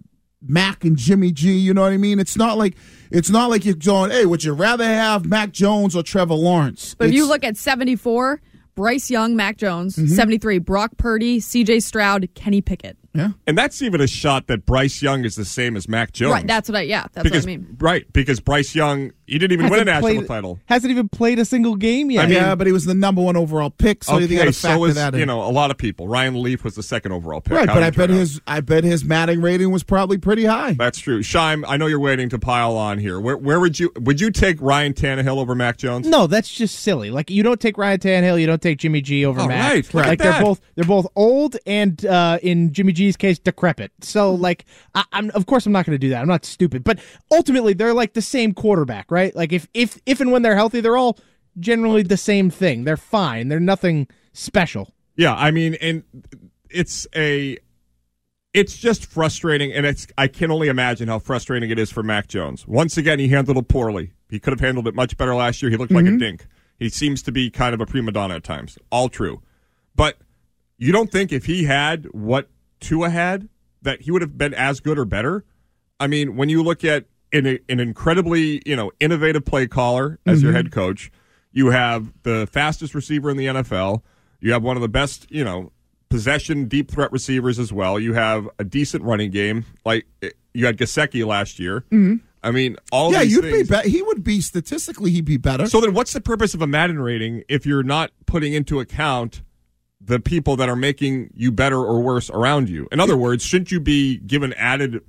Mac 0.46 0.84
and 0.84 0.96
Jimmy 0.96 1.32
G? 1.32 1.56
You 1.58 1.74
know 1.74 1.82
what 1.82 1.92
I 1.92 1.96
mean? 1.96 2.18
It's 2.18 2.36
not 2.36 2.58
like 2.58 2.76
it's 3.10 3.30
not 3.30 3.50
like 3.50 3.64
you're 3.64 3.74
going, 3.74 4.10
hey, 4.10 4.26
would 4.26 4.44
you 4.44 4.52
rather 4.52 4.84
have 4.84 5.24
Mac 5.26 5.52
Jones 5.52 5.96
or 5.96 6.02
Trevor 6.02 6.34
Lawrence? 6.34 6.94
But 6.94 7.08
if 7.08 7.14
you 7.14 7.26
look 7.26 7.42
at 7.44 7.56
74, 7.56 8.40
Bryce 8.74 9.10
Young, 9.10 9.34
Mac 9.34 9.56
Jones, 9.56 9.96
Mm-hmm. 9.96 10.14
73, 10.14 10.58
Brock 10.58 10.96
Purdy, 10.98 11.40
CJ 11.40 11.82
Stroud, 11.82 12.28
Kenny 12.34 12.60
Pickett. 12.60 12.96
Yeah. 13.14 13.30
and 13.46 13.56
that's 13.58 13.80
even 13.82 14.00
a 14.00 14.06
shot 14.06 14.46
that 14.48 14.64
Bryce 14.66 15.02
Young 15.02 15.24
is 15.24 15.34
the 15.34 15.44
same 15.44 15.76
as 15.76 15.88
Mac 15.88 16.12
Jones. 16.12 16.32
Right, 16.34 16.46
that's 16.46 16.68
what 16.68 16.76
I 16.76 16.82
yeah, 16.82 17.06
that's 17.14 17.24
because 17.24 17.44
what 17.46 17.52
I 17.52 17.56
mean. 17.56 17.76
right 17.80 18.12
because 18.12 18.38
Bryce 18.38 18.74
Young 18.74 19.12
he 19.26 19.38
didn't 19.38 19.52
even 19.58 19.70
win 19.70 19.80
a 19.80 19.84
national 19.84 20.14
played- 20.14 20.26
title. 20.28 20.58
Hasn't 20.66 20.90
even 20.90 21.08
played 21.08 21.38
a 21.38 21.44
single 21.44 21.74
game 21.74 22.10
yet. 22.10 22.24
I 22.24 22.26
mean- 22.26 22.34
yeah, 22.36 22.54
but 22.54 22.66
he 22.66 22.72
was 22.72 22.84
the 22.84 22.94
number 22.94 23.20
one 23.22 23.36
overall 23.36 23.70
pick, 23.70 24.04
so 24.04 24.18
you 24.18 24.36
got 24.38 24.44
to 24.44 24.52
so 24.52 24.68
factor 24.68 24.86
is 24.88 24.94
that 24.94 25.14
in. 25.14 25.20
you 25.20 25.26
know 25.26 25.42
a 25.42 25.50
lot 25.50 25.70
of 25.70 25.78
people. 25.78 26.06
Ryan 26.06 26.42
Leaf 26.42 26.64
was 26.64 26.74
the 26.76 26.82
second 26.82 27.12
overall 27.12 27.40
pick. 27.40 27.54
right, 27.56 27.68
How 27.68 27.74
but 27.74 27.82
I 27.82 27.90
bet 27.90 28.10
his 28.10 28.40
I 28.46 28.60
bet 28.60 28.84
his 28.84 29.04
Madden 29.04 29.40
rating 29.42 29.70
was 29.70 29.82
probably 29.82 30.18
pretty 30.18 30.44
high. 30.44 30.74
That's 30.74 30.98
true. 30.98 31.22
Shime, 31.22 31.64
I 31.66 31.76
know 31.76 31.86
you're 31.86 31.98
waiting 32.00 32.28
to 32.30 32.38
pile 32.38 32.76
on 32.76 32.98
here. 32.98 33.18
Where, 33.18 33.36
where 33.36 33.58
would 33.58 33.80
you 33.80 33.90
would 33.98 34.20
you 34.20 34.30
take 34.30 34.60
Ryan 34.60 34.92
Tannehill 34.94 35.38
over 35.38 35.54
Mac 35.54 35.76
Jones? 35.78 36.06
No, 36.06 36.26
that's 36.26 36.48
just 36.52 36.78
silly. 36.80 37.10
Like 37.10 37.30
you 37.30 37.42
don't 37.42 37.60
take 37.60 37.76
Ryan 37.78 37.98
Tannehill, 37.98 38.40
you 38.40 38.46
don't 38.46 38.62
take 38.62 38.78
Jimmy 38.78 39.00
G 39.00 39.24
over 39.24 39.40
Oh, 39.40 39.48
Mac. 39.48 39.72
right. 39.72 39.94
Look 39.94 40.04
at 40.04 40.08
Like 40.08 40.18
they're 40.20 40.40
both 40.42 40.60
they're 40.74 40.84
both 40.84 41.06
old 41.16 41.56
and 41.66 42.04
uh, 42.06 42.38
in 42.42 42.72
Jimmy 42.72 42.92
G's 42.98 43.16
case 43.16 43.38
decrepit. 43.38 43.92
So 44.00 44.32
mm-hmm. 44.32 44.42
like 44.42 44.64
I, 44.94 45.04
I'm 45.12 45.30
of 45.30 45.46
course 45.46 45.64
I'm 45.66 45.72
not 45.72 45.86
going 45.86 45.94
to 45.94 45.98
do 45.98 46.10
that. 46.10 46.20
I'm 46.20 46.28
not 46.28 46.44
stupid. 46.44 46.84
But 46.84 46.98
ultimately 47.30 47.72
they're 47.72 47.94
like 47.94 48.12
the 48.12 48.22
same 48.22 48.52
quarterback, 48.52 49.10
right? 49.10 49.34
Like 49.34 49.52
if 49.52 49.68
if 49.72 49.98
if 50.04 50.20
and 50.20 50.30
when 50.32 50.42
they're 50.42 50.56
healthy, 50.56 50.80
they're 50.80 50.96
all 50.96 51.18
generally 51.58 52.02
the 52.02 52.16
same 52.16 52.50
thing. 52.50 52.84
They're 52.84 52.96
fine. 52.96 53.48
They're 53.48 53.60
nothing 53.60 54.08
special. 54.32 54.92
Yeah, 55.16 55.34
I 55.34 55.50
mean, 55.50 55.74
and 55.80 56.04
it's 56.70 57.06
a, 57.14 57.58
it's 58.54 58.76
just 58.76 59.06
frustrating, 59.06 59.72
and 59.72 59.84
it's 59.84 60.06
I 60.16 60.28
can 60.28 60.50
only 60.50 60.68
imagine 60.68 61.08
how 61.08 61.18
frustrating 61.18 61.70
it 61.70 61.78
is 61.78 61.90
for 61.90 62.02
Mac 62.02 62.28
Jones. 62.28 62.66
Once 62.66 62.96
again, 62.96 63.18
he 63.18 63.28
handled 63.28 63.56
it 63.56 63.68
poorly. 63.68 64.12
He 64.30 64.38
could 64.38 64.52
have 64.52 64.60
handled 64.60 64.86
it 64.86 64.94
much 64.94 65.16
better 65.16 65.34
last 65.34 65.60
year. 65.60 65.70
He 65.70 65.76
looked 65.76 65.92
like 65.92 66.04
a 66.04 66.08
mm-hmm. 66.08 66.18
dink. 66.18 66.46
He 66.78 66.88
seems 66.88 67.22
to 67.24 67.32
be 67.32 67.50
kind 67.50 67.74
of 67.74 67.80
a 67.80 67.86
prima 67.86 68.12
donna 68.12 68.36
at 68.36 68.44
times. 68.44 68.78
All 68.92 69.08
true, 69.08 69.42
but 69.96 70.18
you 70.76 70.92
don't 70.92 71.10
think 71.10 71.32
if 71.32 71.46
he 71.46 71.64
had 71.64 72.06
what 72.12 72.48
Tua 72.80 73.10
had 73.10 73.48
that 73.82 74.02
he 74.02 74.10
would 74.10 74.22
have 74.22 74.36
been 74.36 74.54
as 74.54 74.80
good 74.80 74.98
or 74.98 75.04
better? 75.04 75.44
I 76.00 76.06
mean, 76.06 76.36
when 76.36 76.48
you 76.48 76.62
look 76.62 76.84
at 76.84 77.06
an, 77.32 77.58
an 77.68 77.80
incredibly 77.80 78.62
you 78.64 78.76
know 78.76 78.90
innovative 79.00 79.44
play 79.44 79.66
caller 79.66 80.18
as 80.26 80.42
your 80.42 80.52
head 80.52 80.70
coach, 80.72 81.10
you 81.52 81.70
have 81.70 82.12
the 82.22 82.48
fastest 82.50 82.94
receiver 82.94 83.30
in 83.30 83.36
the 83.36 83.46
NFL. 83.46 84.02
You 84.40 84.52
have 84.52 84.62
one 84.62 84.76
of 84.76 84.82
the 84.82 84.88
best 84.88 85.30
you 85.30 85.44
know 85.44 85.72
possession 86.08 86.66
deep 86.68 86.90
threat 86.90 87.12
receivers 87.12 87.58
as 87.58 87.72
well. 87.72 87.98
You 87.98 88.14
have 88.14 88.48
a 88.58 88.64
decent 88.64 89.04
running 89.04 89.30
game. 89.30 89.64
Like 89.84 90.06
eh, 90.22 90.30
you 90.54 90.66
had 90.66 90.78
Gesicki 90.78 91.24
last 91.26 91.58
year. 91.58 91.84
I 92.42 92.50
mean, 92.52 92.76
all 92.92 93.12
yeah, 93.12 93.22
these 93.22 93.32
you'd 93.32 93.42
things. 93.42 93.68
be 93.68 93.74
better. 93.74 93.88
He 93.88 94.00
would 94.02 94.22
be 94.22 94.40
statistically, 94.40 95.10
he'd 95.10 95.24
be 95.24 95.36
better. 95.36 95.66
So 95.66 95.80
then, 95.80 95.92
what's 95.92 96.12
the 96.12 96.20
purpose 96.20 96.54
of 96.54 96.62
a 96.62 96.66
Madden 96.66 97.00
rating 97.00 97.42
if 97.48 97.66
you're 97.66 97.82
not 97.82 98.12
putting 98.26 98.52
into 98.52 98.80
account 98.80 99.42
the 100.08 100.18
people 100.18 100.56
that 100.56 100.68
are 100.68 100.76
making 100.76 101.30
you 101.34 101.52
better 101.52 101.78
or 101.78 102.00
worse 102.00 102.30
around 102.30 102.68
you? 102.68 102.88
In 102.90 102.98
other 102.98 103.16
words, 103.16 103.44
shouldn't 103.44 103.70
you 103.70 103.78
be 103.78 104.16
given 104.18 104.52
added 104.54 105.02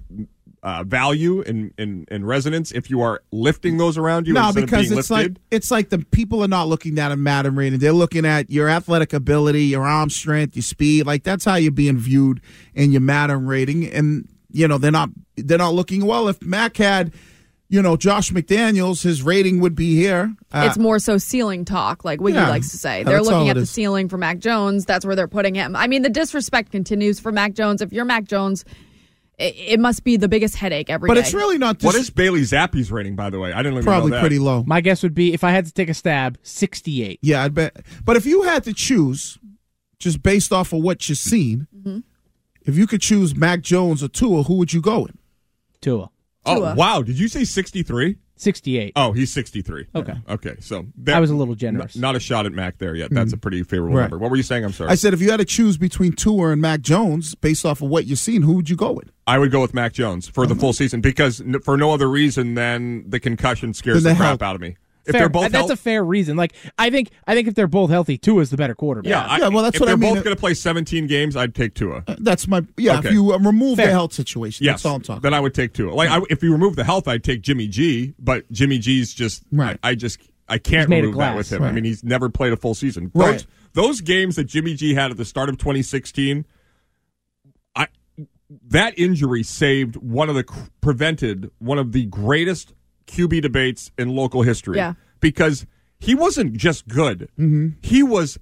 uh, 0.62 0.84
value 0.84 1.42
and, 1.42 1.74
and, 1.78 2.06
and 2.12 2.28
resonance 2.28 2.72
if 2.74 2.90
you 2.90 3.02
are 3.02 3.22
lifting 3.32 3.78
those 3.78 3.98
around 3.98 4.28
you 4.28 4.34
no, 4.34 4.52
because 4.54 4.92
it's 4.92 5.10
lifted? 5.10 5.38
like 5.38 5.42
it's 5.52 5.72
like 5.72 5.90
the 5.90 6.00
people 6.12 6.44
are 6.44 6.50
not 6.50 6.68
looking 6.68 7.00
at 7.00 7.12
a 7.12 7.16
Madden 7.16 7.56
rating. 7.56 7.80
They're 7.80 7.94
looking 7.94 8.26
at 8.26 8.50
your 8.50 8.68
athletic 8.68 9.14
ability, 9.14 9.64
your 9.64 9.88
arm 9.88 10.10
strength, 10.10 10.56
your 10.56 10.64
speed. 10.64 11.06
Like 11.06 11.24
that's 11.24 11.46
how 11.46 11.56
you're 11.56 11.72
being 11.72 11.98
viewed 11.98 12.42
in 12.74 12.92
your 12.92 13.02
Madden 13.02 13.46
rating. 13.46 13.88
And 13.88 14.28
you 14.52 14.68
know 14.68 14.78
they're 14.78 14.92
not 14.92 15.10
they're 15.38 15.58
not 15.58 15.74
looking 15.74 16.06
well. 16.06 16.28
If 16.28 16.42
Mac 16.42 16.78
had, 16.78 17.14
you 17.70 17.82
know, 17.82 17.96
Josh 17.96 18.32
McDaniels, 18.32 19.04
his 19.04 19.22
rating 19.22 19.60
would 19.60 19.76
be 19.76 19.96
here. 19.96 20.34
Uh, 20.52 20.66
it's 20.68 20.78
more 20.78 20.98
so 21.00 21.18
ceiling 21.20 21.66
talk, 21.66 22.04
like 22.04 22.20
Wiggy 22.20 22.38
yeah. 22.38 22.50
likes 22.50 22.70
to 22.72 22.78
say. 22.78 23.04
They're 23.04 23.22
looking 23.22 23.50
at 23.50 23.56
the 23.56 23.62
is. 23.62 23.70
ceiling 23.70 24.10
for 24.10 24.18
Mac 24.18 24.40
Jones. 24.40 24.86
That's 24.86 25.06
where 25.06 25.16
they're 25.16 25.28
putting 25.28 25.54
him. 25.56 25.76
I 25.76 25.88
mean, 25.88 26.02
the 26.02 26.10
disrespect 26.10 26.72
continues 26.72 27.20
for 27.20 27.32
Mac 27.32 27.54
Jones. 27.54 27.82
If 27.82 27.94
you're 27.94 28.06
Mac 28.06 28.26
Jones, 28.26 28.66
it, 29.38 29.54
it 29.56 29.80
must 29.80 30.04
be 30.04 30.18
the 30.18 30.28
biggest 30.28 30.56
headache 30.56 30.90
every 30.90 31.08
day. 31.08 31.14
but 31.14 31.18
it's 31.20 31.34
really 31.34 31.58
not. 31.60 31.82
what 31.84 31.92
dis- 31.94 32.02
is 32.04 32.10
Bailey 32.10 32.42
Zappe's 32.42 32.92
rating, 32.92 33.16
by 33.16 33.30
the 33.30 33.40
way? 33.40 33.54
I 33.54 33.58
didn't 33.58 33.74
even 33.74 33.84
probably 33.84 34.10
know 34.12 34.16
that. 34.18 34.22
pretty 34.22 34.40
low. 34.40 34.64
My 34.66 34.82
guess 34.82 35.04
would 35.04 35.14
be 35.14 35.34
if 35.34 35.44
I 35.44 35.52
had 35.52 35.66
to 35.68 35.72
take 35.72 35.90
a 35.90 35.94
stab, 35.94 36.38
68. 36.42 37.20
Yeah, 37.22 37.44
I 37.44 37.50
bet. 37.50 37.86
But 38.04 38.18
if 38.18 38.26
you 38.26 38.42
had 38.42 38.64
to 38.64 38.74
choose, 38.74 39.38
just 40.00 40.24
based 40.24 40.52
off 40.52 40.74
of 40.74 40.82
what 40.82 41.08
you've 41.08 41.18
seen, 41.20 41.68
Mm-hmm. 41.78 42.00
if 42.66 42.78
you 42.78 42.88
could 42.88 43.02
choose 43.02 43.36
Mac 43.36 43.62
Jones 43.62 44.02
or 44.04 44.08
Tua, 44.08 44.44
who 44.44 44.56
would 44.56 44.74
you 44.74 44.82
go 44.82 45.02
with? 45.02 45.16
Tua. 45.82 46.10
Oh 46.46 46.74
wow! 46.76 47.02
Did 47.02 47.20
you 47.20 47.28
say 47.28 47.44
sixty 47.44 47.84
three? 47.84 48.18
68. 48.40 48.94
Oh, 48.96 49.12
he's 49.12 49.34
63. 49.34 49.88
Okay. 49.94 50.14
Okay. 50.30 50.56
So 50.62 50.86
I 51.08 51.20
was 51.20 51.30
a 51.30 51.36
little 51.36 51.56
generous. 51.56 51.98
Not 51.98 52.16
a 52.16 52.22
shot 52.22 52.46
at 52.46 52.54
Mac 52.54 52.78
there 52.78 52.96
yet. 52.96 53.12
That's 53.12 53.34
a 53.34 53.36
mm-hmm. 53.36 53.42
pretty 53.42 53.64
favorable 53.64 53.98
Right. 53.98 54.04
number. 54.04 54.18
What 54.18 54.32
were 54.32 54.38
you 54.38 54.44
saying? 54.44 54.64
I'm 54.64 54.72
sorry. 54.72 54.90
I 54.90 54.96
said 54.96 55.14
if 55.14 55.22
you 55.22 55.30
had 55.30 55.42
to 55.42 55.46
choose 55.46 55.78
between 55.78 56.14
Tua 56.14 56.52
and 56.52 56.62
Mac 56.62 56.80
Jones 56.80 57.36
based 57.36 57.66
off 57.66 57.82
of 57.82 57.90
what 57.90 58.06
you've 58.06 58.20
seen, 58.20 58.44
who 58.44 58.54
would 58.54 58.70
you 58.70 58.78
go 58.78 58.94
with? 58.94 59.12
I 59.28 59.40
would 59.40 59.52
go 59.52 59.60
with 59.62 59.74
Mac 59.74 59.92
Jones 59.92 60.30
for 60.30 60.48
the 60.48 60.54
uh-huh. 60.54 60.62
full 60.62 60.74
season 60.74 61.02
because 61.02 61.42
n- 61.42 61.60
for 61.60 61.76
no 61.76 61.92
other 61.92 62.10
reason 62.10 62.54
than 62.54 63.10
the 63.10 63.20
concussion 63.20 63.74
scares 63.74 64.04
the 64.04 64.10
the 64.12 64.16
crap 64.16 64.42
out 64.42 64.56
of 64.56 64.62
me. 64.62 64.78
If 65.10 65.14
Fair. 65.14 65.22
they're 65.22 65.30
both 65.30 65.44
that's 65.44 65.56
health- 65.56 65.72
a 65.72 65.76
fair 65.76 66.04
reason. 66.04 66.38
Like 66.38 66.54
I 66.78 66.90
think 66.90 67.10
I 67.28 67.36
think 67.36 67.48
if 67.48 67.56
they're 67.56 67.68
both 67.68 67.90
healthy, 67.90 68.18
Tua 68.18 68.42
is 68.42 68.50
the 68.50 68.58
better 68.58 68.76
quarterback. 68.76 69.10
yeah, 69.10 69.26
I- 69.26 69.40
Yeah, 69.40 69.48
well, 69.50 69.64
that's 69.64 69.76
if 69.76 69.82
what 69.82 69.90
I 69.90 69.96
they're 69.96 70.14
both 70.16 70.24
going 70.24 70.36
to 70.36 70.40
play 70.40 70.54
17 70.54 71.08
games, 71.08 71.36
I'd 71.36 71.54
take 71.56 71.74
Tua. 71.74 72.04
That's 72.20 72.48
my 72.48 72.64
yeah. 72.78 73.00
Okay. 73.00 73.10
If 73.10 73.14
you 73.14 73.34
uh, 73.34 73.40
remove 73.40 73.78
Fair. 73.78 73.88
the 73.88 73.92
health 73.92 74.14
situation, 74.14 74.66
Yes, 74.66 74.76
that's 74.76 74.86
all 74.86 74.96
I'm 74.96 75.02
talking. 75.02 75.22
then 75.22 75.34
I 75.34 75.40
would 75.40 75.54
take 75.54 75.74
Tua. 75.74 75.94
Like 75.94 76.10
I, 76.10 76.22
if 76.30 76.42
you 76.44 76.52
remove 76.52 76.76
the 76.76 76.84
health, 76.84 77.08
I'd 77.08 77.24
take 77.24 77.42
Jimmy 77.42 77.68
G. 77.68 78.14
But 78.20 78.50
Jimmy 78.52 78.78
G's 78.80 79.14
just 79.14 79.44
Right. 79.52 79.78
I, 79.84 79.90
I 79.90 79.96
just 79.96 80.20
I 80.48 80.58
can't 80.58 80.82
He's 80.82 80.88
made 80.90 81.02
remove 81.04 81.18
that 81.20 81.36
with 81.36 81.52
him. 81.52 81.64
I 81.64 81.72
mean, 81.72 81.84
he's 81.84 82.04
never 82.04 82.30
played 82.30 82.54
a 82.54 82.58
full 82.58 82.74
season. 82.74 83.12
Right. 83.14 83.34
Those, 83.34 83.48
those 83.74 84.02
games 84.02 84.36
that 84.38 84.46
Jimmy 84.46 84.74
G 84.74 84.94
had 84.96 85.12
at 85.12 85.18
the 85.18 85.26
start 85.26 85.50
of 85.50 85.58
2016, 85.58 86.46
I 87.76 87.88
that 88.70 88.98
injury 88.98 89.44
saved 89.44 89.96
one 89.98 90.28
of 90.30 90.36
the 90.36 90.44
prevented 90.82 91.52
one 91.60 91.78
of 91.78 91.92
the 91.92 92.06
greatest 92.06 92.74
QB 93.10 93.42
debates 93.42 93.92
in 93.98 94.10
local 94.16 94.42
history. 94.44 94.78
Yeah. 94.78 94.94
because 95.20 95.66
he 96.00 96.16
wasn't 96.16 96.54
just 96.54 96.88
good; 96.88 97.30
he 97.82 98.04
was 98.04 98.38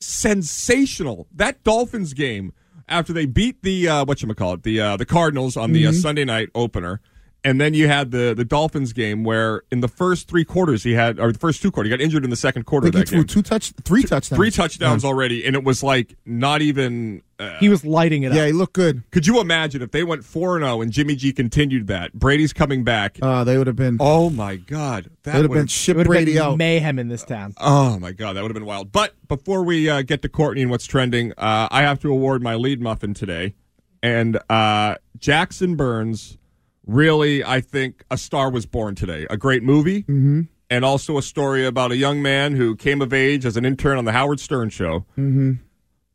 sensational. 0.00 1.26
That 1.34 1.62
Dolphins 1.64 2.12
game 2.14 2.52
after 2.88 3.12
they 3.12 3.26
beat 3.26 3.62
the 3.62 3.88
uh, 3.88 4.04
what 4.04 4.22
you 4.22 4.32
call 4.34 4.54
it 4.54 4.62
the 4.62 4.80
uh, 4.80 4.96
the 4.96 5.06
Cardinals 5.06 5.56
on 5.56 5.72
the 5.72 5.86
uh, 5.86 5.92
Sunday 5.92 6.24
night 6.24 6.50
opener, 6.54 7.00
and 7.44 7.60
then 7.60 7.74
you 7.74 7.88
had 7.88 8.10
the 8.10 8.34
the 8.36 8.44
Dolphins 8.44 8.92
game 8.92 9.24
where 9.24 9.62
in 9.70 9.80
the 9.80 9.88
first 9.88 10.28
three 10.28 10.44
quarters 10.44 10.82
he 10.84 10.92
had 10.92 11.18
or 11.18 11.32
the 11.32 11.38
first 11.38 11.60
two 11.62 11.70
quarters 11.70 11.90
he 11.90 11.96
got 11.96 12.02
injured 12.02 12.24
in 12.24 12.30
the 12.30 12.36
second 12.36 12.64
quarter 12.66 12.86
I 12.86 12.88
of 12.88 12.92
that 12.94 13.00
he 13.00 13.04
threw 13.06 13.18
game. 13.20 13.26
two 13.26 13.42
touch, 13.42 13.72
three 13.84 14.02
touchdowns, 14.02 14.38
Three 14.38 14.50
touchdowns 14.50 15.04
already, 15.04 15.44
and 15.46 15.56
it 15.56 15.64
was 15.64 15.82
like 15.82 16.16
not 16.26 16.62
even. 16.62 17.22
Uh, 17.38 17.58
He 17.58 17.68
was 17.68 17.84
lighting 17.84 18.22
it 18.22 18.28
up. 18.30 18.36
Yeah, 18.36 18.42
up. 18.42 18.46
he 18.46 18.52
looked 18.52 18.74
good. 18.74 19.02
could 19.10 19.26
you 19.26 19.40
imagine 19.40 19.82
if 19.82 19.90
they 19.90 20.04
went 20.04 20.24
four 20.24 20.56
and 20.56 20.64
zero 20.64 20.80
and 20.82 20.92
Jimmy 20.92 21.16
G 21.16 21.32
continued 21.32 21.88
that? 21.88 22.12
Brady's 22.12 22.52
coming 22.52 22.84
back. 22.84 23.18
Uh, 23.20 23.42
they 23.42 23.58
would 23.58 23.66
have 23.66 23.74
been. 23.76 23.96
oh 23.98 24.30
my 24.30 24.54
God, 24.56 25.10
that 25.24 25.32
They'd 25.32 25.42
have 25.42 25.50
been 25.52 25.66
ship 25.66 25.94
It 25.94 25.98
would 25.98 26.06
have 26.06 26.10
Brady 26.10 26.34
been 26.34 26.42
out. 26.42 26.58
mayhem 26.58 26.98
in 27.00 27.08
this 27.08 27.24
town. 27.24 27.54
Oh 27.58 27.98
my 27.98 28.12
god, 28.12 28.34
that 28.36 28.42
would 28.42 28.50
have 28.50 28.54
been 28.54 28.64
wild. 28.66 28.92
But 28.92 29.14
before 29.26 29.64
we 29.64 29.90
uh, 29.90 30.02
get 30.02 30.22
to 30.22 30.28
Courtney 30.28 30.62
and 30.62 30.70
what's 30.70 30.86
trending, 30.86 31.32
uh, 31.32 31.66
I 31.72 31.82
have 31.82 31.98
to 32.02 32.10
award 32.12 32.42
my 32.42 32.54
lead 32.54 32.80
muffin 32.80 33.14
today, 33.14 33.54
and 34.02 34.38
uh, 34.48 34.94
Jackson 35.18 35.74
Burns. 35.74 36.38
Really, 36.86 37.44
I 37.44 37.60
think 37.60 38.04
a 38.10 38.18
star 38.18 38.50
was 38.50 38.66
born 38.66 38.94
today. 38.94 39.26
A 39.30 39.36
great 39.36 39.62
movie, 39.62 40.02
mm-hmm. 40.02 40.42
and 40.68 40.84
also 40.84 41.16
a 41.16 41.22
story 41.22 41.64
about 41.64 41.92
a 41.92 41.96
young 41.96 42.20
man 42.20 42.56
who 42.56 42.74
came 42.74 43.00
of 43.00 43.12
age 43.12 43.46
as 43.46 43.56
an 43.56 43.64
intern 43.64 43.98
on 43.98 44.04
the 44.04 44.12
Howard 44.12 44.40
Stern 44.40 44.68
show. 44.68 45.06
Mm-hmm. 45.12 45.52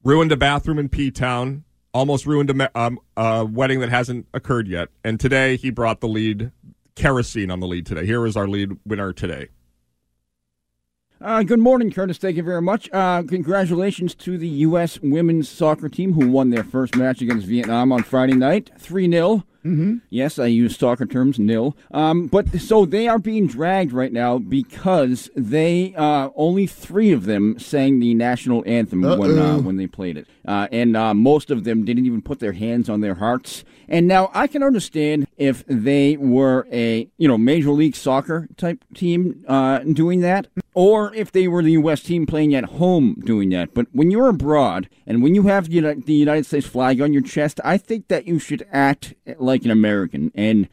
Ruined 0.03 0.31
a 0.31 0.37
bathroom 0.37 0.79
in 0.79 0.89
P 0.89 1.09
Town. 1.09 1.63
Almost 1.93 2.25
ruined 2.25 2.49
a, 2.49 2.79
um, 2.79 2.99
a 3.15 3.45
wedding 3.45 3.79
that 3.79 3.89
hasn't 3.89 4.27
occurred 4.33 4.67
yet. 4.67 4.89
And 5.03 5.19
today 5.19 5.55
he 5.55 5.71
brought 5.71 5.99
the 5.99 6.07
lead, 6.07 6.51
kerosene 6.95 7.49
on 7.49 7.59
the 7.59 7.67
lead 7.67 7.85
today. 7.85 8.05
Here 8.05 8.25
is 8.25 8.37
our 8.37 8.47
lead 8.47 8.77
winner 8.85 9.13
today. 9.13 9.47
Uh, 11.19 11.41
good 11.41 11.59
morning, 11.59 11.89
Curtis. 11.89 12.19
Thank 12.19 12.37
you 12.37 12.43
very 12.43 12.61
much. 12.61 12.89
Uh, 12.93 13.23
congratulations 13.23 14.13
to 14.15 14.37
the 14.37 14.47
U.S. 14.47 14.99
women's 15.01 15.49
soccer 15.49 15.89
team 15.89 16.13
who 16.13 16.29
won 16.29 16.51
their 16.51 16.63
first 16.63 16.95
match 16.95 17.21
against 17.21 17.47
Vietnam 17.47 17.91
on 17.91 18.03
Friday 18.03 18.35
night, 18.35 18.69
3 18.77 19.09
0. 19.09 19.43
Mm-hmm. 19.67 19.95
Yes, 20.09 20.39
I 20.39 20.45
use 20.45 20.77
soccer 20.77 21.05
terms, 21.05 21.37
nil. 21.37 21.75
Um, 21.91 22.27
but 22.27 22.59
so 22.61 22.85
they 22.85 23.07
are 23.07 23.19
being 23.19 23.47
dragged 23.47 23.91
right 23.91 24.13
now 24.13 24.37
because 24.37 25.29
they 25.35 25.93
uh, 25.95 26.29
only 26.35 26.67
three 26.67 27.11
of 27.11 27.25
them 27.25 27.59
sang 27.59 27.99
the 27.99 28.13
national 28.13 28.63
anthem 28.65 29.01
when 29.01 29.37
uh, 29.37 29.57
when 29.59 29.75
they 29.75 29.87
played 29.87 30.17
it, 30.17 30.27
uh, 30.47 30.67
and 30.71 30.95
uh, 30.95 31.13
most 31.13 31.51
of 31.51 31.63
them 31.65 31.83
didn't 31.83 32.05
even 32.05 32.21
put 32.21 32.39
their 32.39 32.53
hands 32.53 32.89
on 32.89 33.01
their 33.01 33.15
hearts. 33.15 33.63
And 33.89 34.07
now 34.07 34.31
I 34.33 34.47
can 34.47 34.63
understand 34.63 35.27
if 35.37 35.65
they 35.67 36.17
were 36.17 36.67
a 36.71 37.09
you 37.17 37.27
know 37.27 37.37
major 37.37 37.71
league 37.71 37.95
soccer 37.95 38.47
type 38.57 38.83
team 38.93 39.43
uh, 39.47 39.79
doing 39.79 40.21
that, 40.21 40.47
or 40.73 41.13
if 41.13 41.31
they 41.31 41.47
were 41.47 41.63
the 41.63 41.71
U.S. 41.73 42.01
team 42.01 42.25
playing 42.25 42.55
at 42.55 42.65
home 42.65 43.15
doing 43.25 43.49
that. 43.49 43.73
But 43.73 43.87
when 43.91 44.11
you're 44.11 44.29
abroad 44.29 44.87
and 45.05 45.21
when 45.21 45.35
you 45.35 45.43
have 45.43 45.69
the 45.69 45.81
the 46.05 46.13
United 46.13 46.45
States 46.45 46.67
flag 46.67 47.01
on 47.01 47.13
your 47.13 47.21
chest, 47.21 47.59
I 47.63 47.77
think 47.77 48.07
that 48.07 48.27
you 48.27 48.39
should 48.39 48.65
act 48.71 49.13
like 49.39 49.56
an 49.65 49.71
American. 49.71 50.31
And 50.35 50.67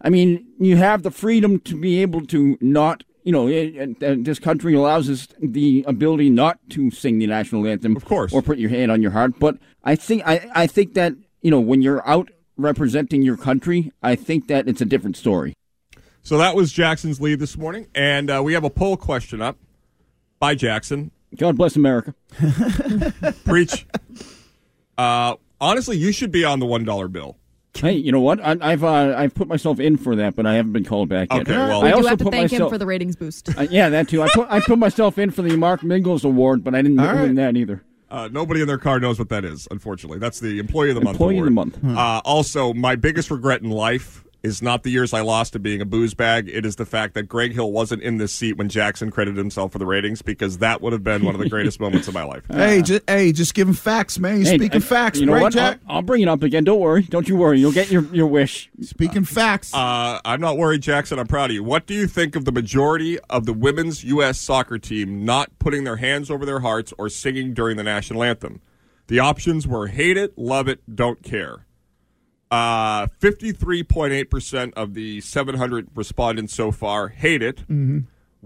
I 0.00 0.10
mean, 0.10 0.46
you 0.58 0.76
have 0.76 1.02
the 1.02 1.10
freedom 1.10 1.60
to 1.60 1.78
be 1.80 2.00
able 2.02 2.24
to 2.26 2.56
not. 2.60 3.04
You 3.24 3.32
know, 3.32 3.46
it, 3.46 4.00
it, 4.02 4.24
this 4.24 4.38
country 4.38 4.72
allows 4.74 5.10
us 5.10 5.28
the 5.38 5.84
ability 5.86 6.30
not 6.30 6.58
to 6.70 6.90
sing 6.90 7.18
the 7.18 7.26
national 7.26 7.66
anthem, 7.66 7.94
Of 7.94 8.06
course. 8.06 8.32
or 8.32 8.40
put 8.40 8.56
your 8.56 8.70
hand 8.70 8.90
on 8.90 9.02
your 9.02 9.10
heart. 9.10 9.38
But 9.38 9.58
I 9.84 9.96
think 9.96 10.22
I, 10.26 10.48
I 10.54 10.66
think 10.66 10.94
that 10.94 11.12
you 11.42 11.50
know 11.50 11.60
when 11.60 11.82
you're 11.82 12.06
out 12.08 12.30
representing 12.56 13.20
your 13.22 13.36
country, 13.36 13.92
I 14.02 14.14
think 14.16 14.48
that 14.48 14.66
it's 14.66 14.80
a 14.80 14.86
different 14.86 15.16
story. 15.18 15.52
So 16.22 16.38
that 16.38 16.54
was 16.56 16.72
Jackson's 16.72 17.20
lead 17.20 17.38
this 17.38 17.56
morning, 17.58 17.88
and 17.94 18.30
uh, 18.30 18.42
we 18.42 18.54
have 18.54 18.64
a 18.64 18.70
poll 18.70 18.96
question 18.96 19.42
up 19.42 19.58
by 20.38 20.54
Jackson. 20.54 21.10
God 21.36 21.56
bless 21.58 21.76
America. 21.76 22.14
Preach. 23.44 23.86
uh, 24.96 25.34
honestly, 25.60 25.96
you 25.98 26.12
should 26.12 26.32
be 26.32 26.44
on 26.44 26.60
the 26.60 26.66
one 26.66 26.84
dollar 26.84 27.08
bill. 27.08 27.36
Hey, 27.80 27.92
you 27.92 28.12
know 28.12 28.20
what? 28.20 28.40
I, 28.40 28.56
I've 28.60 28.84
uh, 28.84 29.14
I've 29.16 29.34
put 29.34 29.48
myself 29.48 29.78
in 29.80 29.96
for 29.96 30.16
that, 30.16 30.34
but 30.36 30.46
I 30.46 30.54
haven't 30.54 30.72
been 30.72 30.84
called 30.84 31.08
back 31.08 31.32
yet. 31.32 31.42
Okay, 31.42 31.52
well- 31.56 31.80
I 31.80 31.84
we 31.84 31.90
do 31.90 31.96
also 31.96 32.08
have 32.08 32.18
to 32.18 32.24
put 32.24 32.32
thank 32.32 32.50
him 32.52 32.68
for 32.68 32.78
the 32.78 32.86
ratings 32.86 33.16
boost. 33.16 33.48
Uh, 33.58 33.66
yeah, 33.70 33.88
that 33.88 34.08
too. 34.08 34.22
I 34.22 34.28
put 34.34 34.48
I 34.50 34.60
put 34.60 34.78
myself 34.78 35.18
in 35.18 35.30
for 35.30 35.42
the 35.42 35.56
Mark 35.56 35.82
Mingles 35.82 36.24
Award, 36.24 36.62
but 36.62 36.74
I 36.74 36.82
didn't 36.82 36.98
All 37.00 37.06
win 37.06 37.16
right. 37.16 37.34
that 37.36 37.56
either. 37.56 37.82
Uh, 38.10 38.28
nobody 38.32 38.60
in 38.60 38.66
their 38.66 38.78
car 38.78 38.98
knows 39.00 39.18
what 39.18 39.28
that 39.30 39.44
is. 39.44 39.66
Unfortunately, 39.70 40.18
that's 40.18 40.40
the 40.40 40.58
employee 40.58 40.90
of 40.90 40.94
the 40.94 41.00
month. 41.02 41.16
Employee 41.16 41.38
of 41.38 41.44
the 41.46 41.50
award. 41.50 41.82
month. 41.82 41.96
Uh, 41.98 42.20
also, 42.24 42.72
my 42.72 42.96
biggest 42.96 43.30
regret 43.30 43.62
in 43.62 43.70
life 43.70 44.24
is 44.48 44.60
not 44.60 44.82
the 44.82 44.90
years 44.90 45.14
I 45.14 45.20
lost 45.20 45.52
to 45.52 45.60
being 45.60 45.80
a 45.80 45.84
booze 45.84 46.14
bag. 46.14 46.48
It 46.48 46.66
is 46.66 46.74
the 46.76 46.84
fact 46.84 47.14
that 47.14 47.24
Greg 47.24 47.52
Hill 47.52 47.70
wasn't 47.70 48.02
in 48.02 48.16
this 48.18 48.32
seat 48.32 48.54
when 48.56 48.68
Jackson 48.68 49.12
credited 49.12 49.38
himself 49.38 49.70
for 49.70 49.78
the 49.78 49.86
ratings 49.86 50.22
because 50.22 50.58
that 50.58 50.80
would 50.82 50.92
have 50.92 51.04
been 51.04 51.24
one 51.24 51.36
of 51.36 51.40
the 51.40 51.48
greatest 51.50 51.78
moments 51.78 52.08
of 52.08 52.14
my 52.14 52.24
life. 52.24 52.42
Hey, 52.50 52.82
just, 52.82 53.02
hey, 53.08 53.30
just 53.30 53.54
give 53.54 53.68
him 53.68 53.74
facts, 53.74 54.18
man. 54.18 54.38
You're 54.38 54.46
Hey, 54.46 54.58
speaking 54.58 54.82
uh, 54.82 54.84
facts, 54.84 55.20
You 55.20 55.26
know 55.26 55.34
right, 55.34 55.42
what? 55.42 55.52
Jack? 55.52 55.78
I'll, 55.86 55.96
I'll 55.96 56.02
bring 56.02 56.22
it 56.22 56.28
up 56.28 56.42
again. 56.42 56.64
Don't 56.64 56.80
worry. 56.80 57.02
Don't 57.02 57.28
you 57.28 57.36
worry. 57.36 57.60
You'll 57.60 57.72
get 57.72 57.90
your, 57.90 58.02
your 58.14 58.26
wish. 58.26 58.70
Speaking 58.80 59.24
facts. 59.24 59.72
Uh, 59.72 60.20
I'm 60.24 60.40
not 60.40 60.56
worried, 60.56 60.80
Jackson. 60.82 61.18
I'm 61.18 61.26
proud 61.28 61.50
of 61.50 61.54
you. 61.54 61.62
What 61.62 61.86
do 61.86 61.94
you 61.94 62.06
think 62.08 62.34
of 62.34 62.44
the 62.44 62.52
majority 62.52 63.18
of 63.30 63.46
the 63.46 63.52
women's 63.52 64.02
U.S. 64.04 64.40
soccer 64.40 64.78
team 64.78 65.24
not 65.24 65.56
putting 65.58 65.84
their 65.84 65.96
hands 65.96 66.30
over 66.30 66.44
their 66.44 66.60
hearts 66.60 66.92
or 66.98 67.08
singing 67.08 67.54
during 67.54 67.76
the 67.76 67.84
national 67.84 68.22
anthem? 68.22 68.60
The 69.08 69.18
options 69.20 69.66
were 69.66 69.86
hate 69.88 70.16
it, 70.16 70.36
love 70.36 70.68
it, 70.68 70.80
don't 70.94 71.22
care. 71.22 71.64
Uh, 72.50 73.06
53.8% 73.20 74.72
of 74.74 74.94
the 74.94 75.20
700 75.20 75.88
respondents 75.94 76.54
so 76.54 76.70
far 76.70 77.08
hate 77.08 77.42
it. 77.42 77.58
Mm-hmm. 77.68 77.98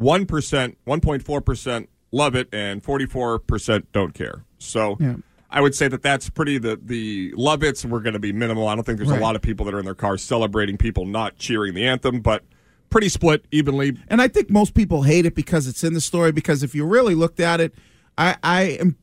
1%, 0.03 0.77
1.4% 0.87 1.87
love 2.11 2.35
it, 2.35 2.49
and 2.53 2.83
44% 2.83 3.85
don't 3.93 4.15
care. 4.15 4.45
So 4.59 4.97
Yeah. 5.01 5.17
I 5.55 5.61
would 5.61 5.75
say 5.75 5.87
that 5.89 6.01
that's 6.03 6.31
pretty 6.31 6.57
the 6.57 6.81
the 6.83 7.35
love 7.37 7.63
it's 7.63 7.85
were 7.85 8.01
going 8.01 8.15
to 8.15 8.19
be 8.19 8.33
minimal. 8.33 8.69
I 8.69 8.75
don't 8.75 8.85
think 8.85 8.97
there's 8.97 9.11
Right. 9.11 9.19
a 9.21 9.23
lot 9.23 9.37
of 9.37 9.43
people 9.43 9.67
that 9.67 9.75
are 9.75 9.79
in 9.79 9.85
their 9.85 9.95
cars 9.95 10.23
celebrating 10.23 10.79
people 10.79 11.05
not 11.05 11.37
cheering 11.37 11.75
the 11.75 11.85
anthem, 11.87 12.21
but 12.23 12.43
pretty 12.89 13.11
split 13.11 13.45
evenly. 13.51 13.99
And 14.09 14.23
I 14.23 14.29
think 14.29 14.49
most 14.49 14.73
people 14.73 15.03
hate 15.03 15.27
it 15.27 15.35
because 15.35 15.67
it's 15.67 15.85
in 15.85 15.93
the 15.93 16.01
story. 16.01 16.33
Because 16.33 16.63
if 16.63 16.75
you 16.75 16.87
really 16.87 17.15
looked 17.15 17.39
at 17.39 17.61
it, 17.61 17.75
I, 18.17 18.37
I 18.43 18.63
am 18.81 18.97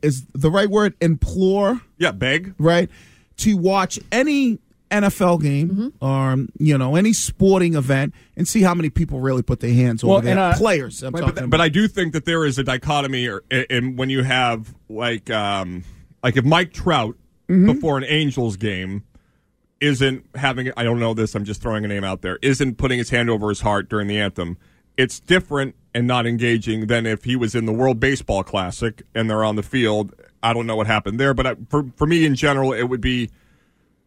is 0.00 0.26
the 0.32 0.48
right 0.50 0.70
word 0.70 0.94
implore 1.00 1.80
Yeah, 1.98 2.12
beg. 2.12 2.54
right 2.58 2.88
to 3.38 3.56
watch 3.56 3.98
any 4.12 4.58
NFL 4.90 5.42
game 5.42 5.92
or 6.00 6.36
you 6.58 6.78
know 6.78 6.94
any 6.94 7.12
sporting 7.12 7.74
event 7.74 8.14
and 8.36 8.46
see 8.46 8.62
how 8.62 8.72
many 8.72 8.88
people 8.88 9.18
really 9.20 9.42
put 9.42 9.58
their 9.60 9.72
hands 9.74 10.04
Well, 10.04 10.18
over 10.18 10.24
their 10.26 10.32
and, 10.38 10.40
uh, 10.54 10.56
players. 10.56 11.02
I'm 11.02 11.12
But, 11.12 11.22
but, 11.22 11.30
about. 11.38 11.50
but 11.50 11.60
I 11.60 11.68
do 11.68 11.88
think 11.88 12.12
that 12.12 12.24
there 12.24 12.44
is 12.44 12.56
a 12.58 12.62
dichotomy, 12.62 13.26
or 13.26 13.42
in 13.50 13.96
when 13.96 14.10
you 14.10 14.22
have 14.22 14.72
like 14.88 15.28
um, 15.30 15.82
like 16.22 16.36
if 16.36 16.44
Mike 16.44 16.72
Trout 16.72 17.16
Mm-hmm. 17.48 17.66
before 17.74 17.96
an 17.96 18.02
Angels 18.02 18.56
game 18.56 19.04
isn't 19.80 20.24
having 20.34 20.72
I 20.76 20.82
don't 20.82 20.98
know 20.98 21.14
this 21.14 21.34
I'm 21.36 21.44
just 21.44 21.62
throwing 21.62 21.84
a 21.84 21.88
name 21.88 22.02
out 22.02 22.22
there 22.22 22.40
isn't 22.42 22.76
putting 22.76 22.98
his 22.98 23.10
hand 23.10 23.30
over 23.30 23.48
his 23.50 23.60
heart 23.60 23.88
during 23.88 24.08
the 24.08 24.18
anthem. 24.18 24.58
It's 24.96 25.20
different 25.20 25.76
and 25.94 26.08
not 26.08 26.26
engaging 26.26 26.86
than 26.88 27.06
if 27.06 27.22
he 27.22 27.36
was 27.36 27.54
in 27.54 27.66
the 27.66 27.72
World 27.72 28.00
Baseball 28.00 28.42
Classic 28.42 29.02
and 29.14 29.30
they're 29.30 29.44
on 29.44 29.54
the 29.56 29.62
field. 29.62 30.12
I 30.46 30.52
don't 30.52 30.66
know 30.66 30.76
what 30.76 30.86
happened 30.86 31.18
there, 31.18 31.34
but 31.34 31.46
I, 31.46 31.56
for 31.68 31.84
for 31.96 32.06
me 32.06 32.24
in 32.24 32.34
general, 32.34 32.72
it 32.72 32.84
would 32.84 33.00
be. 33.00 33.30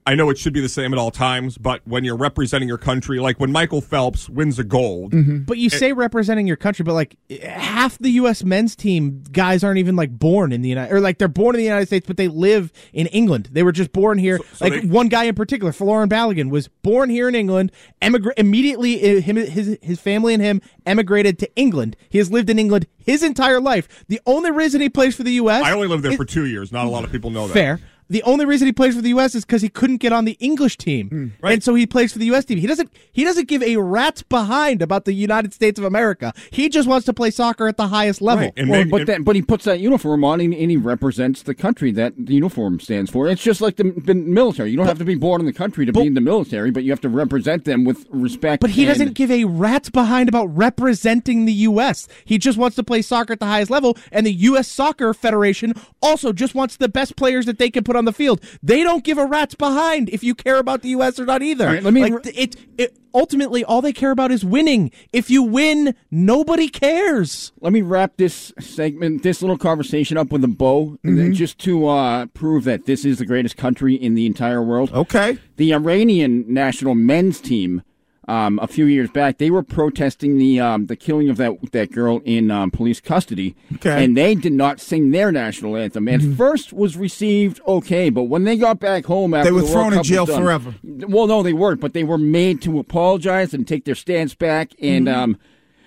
I 0.10 0.16
know 0.16 0.32
it 0.32 0.40
should 0.40 0.54
be 0.54 0.60
the 0.60 0.68
same 0.70 0.92
at 0.92 0.98
all 0.98 1.12
times, 1.12 1.56
but 1.60 1.82
when 1.88 2.04
you're 2.04 2.18
representing 2.18 2.68
your 2.68 2.80
country, 2.80 3.20
like 3.20 3.40
when 3.40 3.52
Michael 3.52 3.80
Phelps 3.80 4.28
wins 4.28 4.58
a 4.58 4.64
gold, 4.64 5.14
But 5.46 5.60
you 5.60 5.70
say 5.70 5.94
representing 5.94 6.48
your 6.48 6.56
country, 6.58 6.84
but 6.84 6.94
like 6.96 7.16
half 7.44 8.00
the 8.00 8.10
U.S. 8.14 8.44
men's 8.44 8.76
team 8.76 9.24
guys 9.32 9.64
aren't 9.64 9.78
even 9.78 9.96
like 9.96 10.10
born 10.10 10.52
in 10.52 10.62
the 10.64 10.70
United, 10.70 10.92
or 10.94 11.00
like 11.00 11.20
they're 11.20 11.28
born 11.28 11.54
in 11.54 11.60
the 11.60 11.66
United 11.66 11.86
States, 11.86 12.08
but 12.08 12.18
they 12.18 12.28
live 12.28 12.72
in 12.92 13.06
England. 13.08 13.50
They 13.52 13.62
were 13.62 13.72
just 13.72 13.92
born 13.94 14.18
here. 14.18 14.40
so 14.54 14.66
like 14.66 14.82
they- 14.82 14.88
one 14.88 15.10
guy 15.10 15.26
in 15.26 15.36
particular, 15.36 15.72
Folarin 15.72 16.10
Balogun, 16.10 16.50
was 16.50 16.68
born 16.82 17.10
here 17.12 17.30
in 17.30 17.36
England. 17.36 17.72
Emigra- 18.02 18.34
immediately, 18.36 19.18
uh, 19.18 19.22
him, 19.22 19.36
his 19.36 19.78
his 19.82 20.00
family 20.00 20.34
and 20.34 20.42
him 20.42 20.60
emigrated 20.88 21.38
to 21.40 21.56
England. 21.56 21.96
He 22.10 22.18
has 22.18 22.32
lived 22.32 22.50
in 22.50 22.58
England 22.58 22.88
his 22.98 23.22
entire 23.22 23.62
life. 23.62 23.88
The 24.08 24.20
only 24.26 24.50
reason 24.50 24.82
he 24.82 24.90
plays 24.90 25.16
for 25.16 25.22
the 25.24 25.34
U.S. 25.34 25.64
I 25.64 25.72
only 25.72 25.88
lived 25.88 26.02
there 26.04 26.12
is- 26.12 26.18
for 26.18 26.26
two 26.26 26.46
years. 26.48 26.72
Not 26.72 26.88
a 26.88 26.90
lot 26.90 27.04
of 27.04 27.12
people 27.12 27.30
know 27.30 27.48
that. 27.48 27.54
Fair. 27.54 27.80
The 28.10 28.24
only 28.24 28.46
reason 28.46 28.66
he 28.68 28.72
plays 28.72 28.96
for 28.96 29.02
the 29.02 29.10
U.S. 29.10 29.36
is 29.36 29.46
because 29.46 29.62
he 29.62 29.70
couldn't 29.70 29.98
get 29.98 30.12
on 30.12 30.26
the 30.26 30.36
English 30.40 30.78
team, 30.78 31.10
Hmm. 31.10 31.28
right. 31.42 31.54
and 31.54 31.64
so 31.64 31.76
he 31.76 31.86
plays 31.86 32.12
for 32.12 32.20
the 32.20 32.26
U.S. 32.28 32.44
team. 32.46 32.58
He 32.58 32.66
doesn't. 32.68 32.92
He 33.12 33.24
doesn't 33.24 33.48
give 33.48 33.62
a 33.62 33.78
rat's 33.78 34.24
behind 34.24 34.82
about 34.82 35.06
the 35.06 35.14
United 35.14 35.54
States 35.54 35.78
of 35.78 35.86
America. 35.86 36.34
He 36.52 36.70
just 36.70 36.88
wants 36.88 37.06
to 37.06 37.14
play 37.14 37.30
soccer 37.32 37.68
at 37.68 37.78
the 37.78 37.88
highest 37.88 38.22
level. 38.22 38.46
Right. 38.46 38.54
And 38.58 38.70
Well, 38.70 38.80
maybe- 38.80 38.90
but 38.92 39.06
then, 39.08 39.24
but 39.24 39.36
he 39.36 39.42
puts 39.42 39.66
that 39.66 39.80
uniform 39.80 40.24
on 40.24 40.42
and, 40.42 40.54
and 40.54 40.72
he 40.72 40.78
represents 40.78 41.44
the 41.44 41.54
country 41.54 41.92
that 41.92 42.14
the 42.18 42.34
uniform 42.34 42.80
stands 42.80 43.12
for. 43.12 43.28
It's 43.28 43.44
just 43.44 43.62
like 43.62 43.76
the, 43.76 43.92
the 44.04 44.16
military. 44.16 44.72
You 44.72 44.78
don't 44.78 44.88
have 44.88 44.98
to 45.00 45.06
be 45.06 45.16
born 45.16 45.42
in 45.42 45.46
the 45.46 45.54
country 45.54 45.86
to 45.86 45.94
be 45.94 46.08
in 46.08 46.14
the 46.16 46.22
military, 46.22 46.72
but 46.72 46.84
you 46.84 46.92
have 46.92 47.02
to 47.02 47.10
represent 47.10 47.66
them 47.66 47.84
with 47.86 48.06
respect. 48.10 48.62
But 48.62 48.72
he 48.72 48.84
and- 48.84 48.90
doesn't 48.90 49.14
give 49.14 49.30
a 49.30 49.46
rat's 49.46 49.90
behind 49.90 50.30
about 50.30 50.46
representing 50.48 51.46
the 51.46 51.54
U.S. 51.54 52.08
He 52.26 52.38
just 52.38 52.58
wants 52.58 52.76
to 52.78 52.84
play 52.84 53.02
soccer 53.02 53.34
at 53.34 53.40
the 53.40 53.46
highest 53.46 53.70
level, 53.70 53.98
and 54.12 54.26
the 54.26 54.34
U.S. 54.34 54.68
Soccer 54.68 55.14
Federation 55.14 55.74
also 56.02 56.34
just 56.34 56.56
wants 56.56 56.78
the 56.78 56.90
best 56.90 57.16
players 57.16 57.46
that 57.46 57.58
they 57.60 57.70
can 57.70 57.84
put 57.84 57.96
on 58.00 58.06
the 58.06 58.14
field. 58.14 58.42
They 58.64 58.82
don't 58.82 59.04
give 59.04 59.20
a 59.20 59.26
rat's 59.28 59.54
behind 59.54 60.10
if 60.10 60.24
you 60.24 60.34
care 60.34 60.58
about 60.58 60.82
the 60.82 60.90
U.S. 60.90 61.20
or 61.20 61.26
not 61.26 61.44
either. 61.44 61.68
Right, 61.68 61.84
let 61.84 61.94
me- 61.94 62.02
like, 62.10 62.26
it, 62.36 62.56
it 62.80 62.98
ultimately 63.14 63.64
all 63.64 63.82
they 63.82 63.94
care 63.94 64.10
about 64.12 64.32
is 64.32 64.44
winning. 64.44 64.90
If 65.14 65.30
you 65.30 65.44
win, 65.44 65.94
nobody 66.10 66.68
cares. 66.68 67.52
Let 67.62 67.74
me 67.74 67.82
wrap 67.84 68.18
this 68.18 68.52
segment, 68.60 69.22
this 69.24 69.42
little 69.42 69.58
conversation 69.58 70.18
up 70.18 70.32
with 70.32 70.44
a 70.44 70.48
bow, 70.48 70.80
Mm-hmm. 70.80 71.16
then 71.18 71.34
just 71.34 71.60
to 71.60 71.88
uh, 71.88 72.26
prove 72.28 72.64
that 72.64 72.86
this 72.86 73.04
is 73.06 73.20
the 73.20 73.26
greatest 73.26 73.58
country 73.58 73.94
in 73.96 74.16
the 74.16 74.26
entire 74.26 74.64
world. 74.64 74.92
Okay. 74.94 75.38
The 75.58 75.74
Iranian 75.74 76.46
national 76.52 76.96
men's 76.96 77.40
team, 77.42 77.82
um, 78.30 78.60
a 78.62 78.68
few 78.68 78.86
years 78.86 79.10
back, 79.10 79.38
they 79.40 79.50
were 79.50 79.64
protesting 79.64 80.38
the 80.38 80.60
um, 80.60 80.86
the 80.86 80.96
killing 80.96 81.30
of 81.30 81.38
that 81.38 81.72
that 81.72 81.92
girl 81.92 82.22
in 82.26 82.52
um, 82.52 82.72
police 82.72 83.02
custody, 83.02 83.56
Okay. 83.76 84.04
and 84.04 84.16
they 84.16 84.36
did 84.36 84.54
not 84.54 84.80
sing 84.80 85.12
their 85.12 85.32
national 85.32 85.76
anthem. 85.76 86.08
At 86.08 86.22
first, 86.22 86.72
was 86.72 86.96
received 86.96 87.60
okay, 87.68 88.10
but 88.10 88.24
when 88.24 88.44
they 88.44 88.56
got 88.56 88.80
back 88.80 89.06
home 89.06 89.34
after 89.34 89.50
They 89.50 89.52
were 89.52 89.62
the 89.62 89.68
thrown 89.68 89.94
in 89.94 90.04
jail 90.04 90.26
done- 90.26 90.42
forever. 90.44 90.76
Well, 90.84 91.28
no, 91.28 91.42
they 91.44 91.54
weren't, 91.54 91.82
but 91.82 91.94
they 91.94 92.04
were 92.04 92.18
made 92.20 92.62
to 92.62 92.80
apologize 92.80 93.54
and 93.54 93.68
take 93.68 93.86
their 93.86 93.96
stance 93.96 94.36
back, 94.36 94.72
and 94.82 95.10
um, 95.10 95.38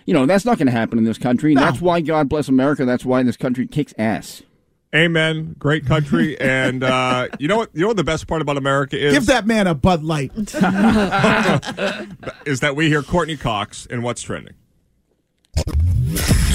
you 0.05 0.13
know 0.13 0.27
that's 0.27 0.45
not 0.45 0.59
going 0.59 0.67
to 0.67 0.73
happen 0.73 0.99
in 0.99 1.05
this 1.05 1.19
country. 1.19 1.53
And 1.53 1.61
No. 1.61 1.67
that's 1.67 1.81
why 1.81 2.01
God 2.01 2.29
bless 2.29 2.49
America. 2.49 2.85
That's 2.85 3.05
why 3.05 3.23
this 3.23 3.37
country 3.37 3.67
kicks 3.67 3.95
ass. 3.99 4.43
Amen. 4.95 5.57
Great 5.59 5.87
country, 5.87 6.39
and 6.41 6.85
uh, 6.85 7.29
you 7.39 7.49
know 7.49 7.57
what? 7.57 7.71
You 7.75 7.83
know 7.83 7.89
what 7.89 7.97
the 7.97 8.05
best 8.05 8.27
part 8.27 8.43
about 8.43 8.59
America 8.59 8.99
is? 8.99 9.15
Give 9.15 9.27
that 9.27 9.47
man 9.47 9.67
a 9.67 9.75
Bud 9.75 10.03
Light. 10.03 10.33
is 12.47 12.61
that 12.61 12.75
we 12.77 12.89
hear 12.89 13.03
Courtney 13.03 13.37
Cox 13.37 13.87
in 13.87 14.03
what's 14.03 14.23
trending. 14.23 14.55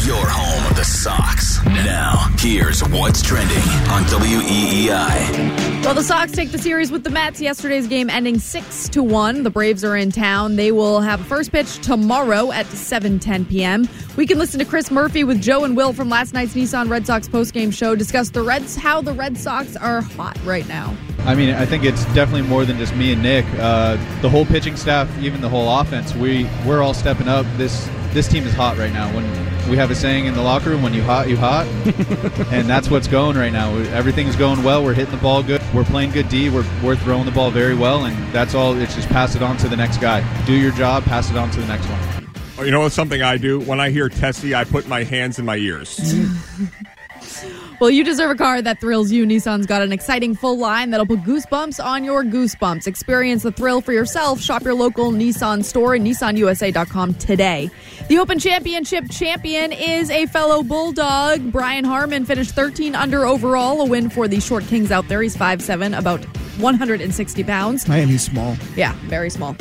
Your 0.07 0.25
home 0.25 0.71
of 0.71 0.77
the 0.77 0.85
Sox. 0.85 1.61
Now, 1.65 2.33
here's 2.39 2.79
what's 2.79 3.21
trending 3.21 3.57
on 3.91 4.03
WEEI. 4.03 5.83
Well, 5.83 5.95
the 5.95 6.01
Sox 6.01 6.31
take 6.31 6.51
the 6.51 6.57
series 6.57 6.93
with 6.93 7.03
the 7.03 7.09
Mets. 7.09 7.41
Yesterday's 7.41 7.87
game 7.87 8.09
ending 8.09 8.39
six 8.39 8.87
to 8.87 9.03
one. 9.03 9.43
The 9.43 9.49
Braves 9.49 9.83
are 9.83 9.97
in 9.97 10.13
town. 10.13 10.55
They 10.55 10.71
will 10.71 11.01
have 11.01 11.19
a 11.19 11.23
first 11.25 11.51
pitch 11.51 11.79
tomorrow 11.79 12.53
at 12.53 12.67
7:10 12.67 13.49
p.m. 13.49 13.89
We 14.15 14.25
can 14.25 14.37
listen 14.39 14.59
to 14.59 14.65
Chris 14.65 14.91
Murphy 14.91 15.25
with 15.25 15.41
Joe 15.41 15.65
and 15.65 15.75
Will 15.75 15.91
from 15.91 16.07
last 16.07 16.33
night's 16.33 16.53
Nissan 16.53 16.89
Red 16.89 17.05
Sox 17.05 17.27
postgame 17.27 17.73
show 17.73 17.93
discuss 17.93 18.29
the 18.29 18.43
Reds, 18.43 18.77
how 18.77 19.01
the 19.01 19.11
Red 19.11 19.37
Sox 19.37 19.75
are 19.75 19.99
hot 19.99 20.39
right 20.45 20.69
now. 20.69 20.95
I 21.25 21.35
mean, 21.35 21.53
I 21.53 21.65
think 21.65 21.83
it's 21.83 22.05
definitely 22.13 22.43
more 22.43 22.63
than 22.63 22.77
just 22.77 22.95
me 22.95 23.11
and 23.11 23.21
Nick. 23.21 23.45
Uh, 23.59 23.97
the 24.21 24.29
whole 24.29 24.45
pitching 24.45 24.77
staff, 24.77 25.09
even 25.21 25.41
the 25.41 25.49
whole 25.49 25.81
offense, 25.81 26.15
we 26.15 26.49
we're 26.65 26.81
all 26.81 26.93
stepping 26.93 27.27
up. 27.27 27.45
This 27.57 27.89
this 28.13 28.29
team 28.29 28.45
is 28.45 28.53
hot 28.53 28.77
right 28.77 28.93
now. 28.93 29.13
When 29.13 29.25
we 29.69 29.77
have 29.77 29.91
a 29.91 29.95
saying 29.95 30.25
in 30.25 30.33
the 30.33 30.41
locker 30.41 30.69
room, 30.69 30.81
"When 30.81 30.93
you 30.93 31.03
hot, 31.03 31.27
you 31.29 31.37
hot," 31.37 31.65
and 32.51 32.67
that's 32.67 32.89
what's 32.89 33.07
going 33.07 33.37
right 33.37 33.51
now. 33.51 33.75
Everything's 33.75 34.35
going 34.35 34.63
well. 34.63 34.83
We're 34.83 34.93
hitting 34.93 35.15
the 35.15 35.21
ball 35.21 35.43
good. 35.43 35.61
We're 35.73 35.83
playing 35.83 36.11
good 36.11 36.29
D. 36.29 36.49
We're 36.49 36.65
we're 36.83 36.95
throwing 36.95 37.25
the 37.25 37.31
ball 37.31 37.51
very 37.51 37.75
well, 37.75 38.05
and 38.05 38.33
that's 38.33 38.55
all. 38.55 38.75
It's 38.77 38.95
just 38.95 39.09
pass 39.09 39.35
it 39.35 39.41
on 39.41 39.57
to 39.57 39.69
the 39.69 39.77
next 39.77 39.97
guy. 39.97 40.23
Do 40.45 40.53
your 40.53 40.71
job. 40.71 41.03
Pass 41.03 41.29
it 41.29 41.37
on 41.37 41.51
to 41.51 41.59
the 41.59 41.67
next 41.67 41.85
one. 41.87 42.65
You 42.65 42.71
know 42.71 42.79
what's 42.79 42.95
something 42.95 43.21
I 43.21 43.37
do? 43.37 43.59
When 43.59 43.79
I 43.79 43.91
hear 43.91 44.09
Tessie, 44.09 44.55
I 44.55 44.63
put 44.63 44.87
my 44.87 45.03
hands 45.03 45.37
in 45.37 45.45
my 45.45 45.57
ears. 45.57 45.99
Well, 47.79 47.91
you 47.91 48.03
deserve 48.03 48.31
a 48.31 48.35
car 48.35 48.59
that 48.59 48.79
thrills 48.79 49.11
you. 49.11 49.23
Nissan's 49.27 49.67
got 49.67 49.83
an 49.83 49.91
exciting 49.91 50.33
full 50.33 50.57
line 50.57 50.89
that'll 50.89 51.05
put 51.05 51.19
goosebumps 51.19 51.83
on 51.83 52.03
your 52.03 52.23
goosebumps. 52.23 52.87
Experience 52.87 53.43
the 53.43 53.51
thrill 53.51 53.81
for 53.81 53.93
yourself. 53.93 54.41
Shop 54.41 54.63
your 54.63 54.73
local 54.73 55.11
Nissan 55.11 55.63
store 55.63 55.93
at 55.93 56.01
nissanusa.com 56.01 57.13
today. 57.15 57.69
The 58.07 58.17
Open 58.17 58.39
Championship 58.39 59.11
champion 59.11 59.71
is 59.71 60.09
a 60.09 60.25
fellow 60.25 60.63
Bulldog. 60.63 61.51
Brian 61.51 61.85
Harman 61.85 62.25
finished 62.25 62.51
13 62.51 62.95
under 62.95 63.27
overall, 63.27 63.81
a 63.81 63.85
win 63.85 64.09
for 64.09 64.27
the 64.27 64.39
short 64.39 64.63
kings 64.65 64.91
out 64.91 65.07
there. 65.07 65.21
He's 65.21 65.37
5'7, 65.37 65.95
about 65.95 66.25
160 66.59 67.43
pounds. 67.43 67.83
He's 67.83 68.23
small. 68.23 68.57
Yeah, 68.75 68.93
very 69.03 69.29
small. 69.29 69.55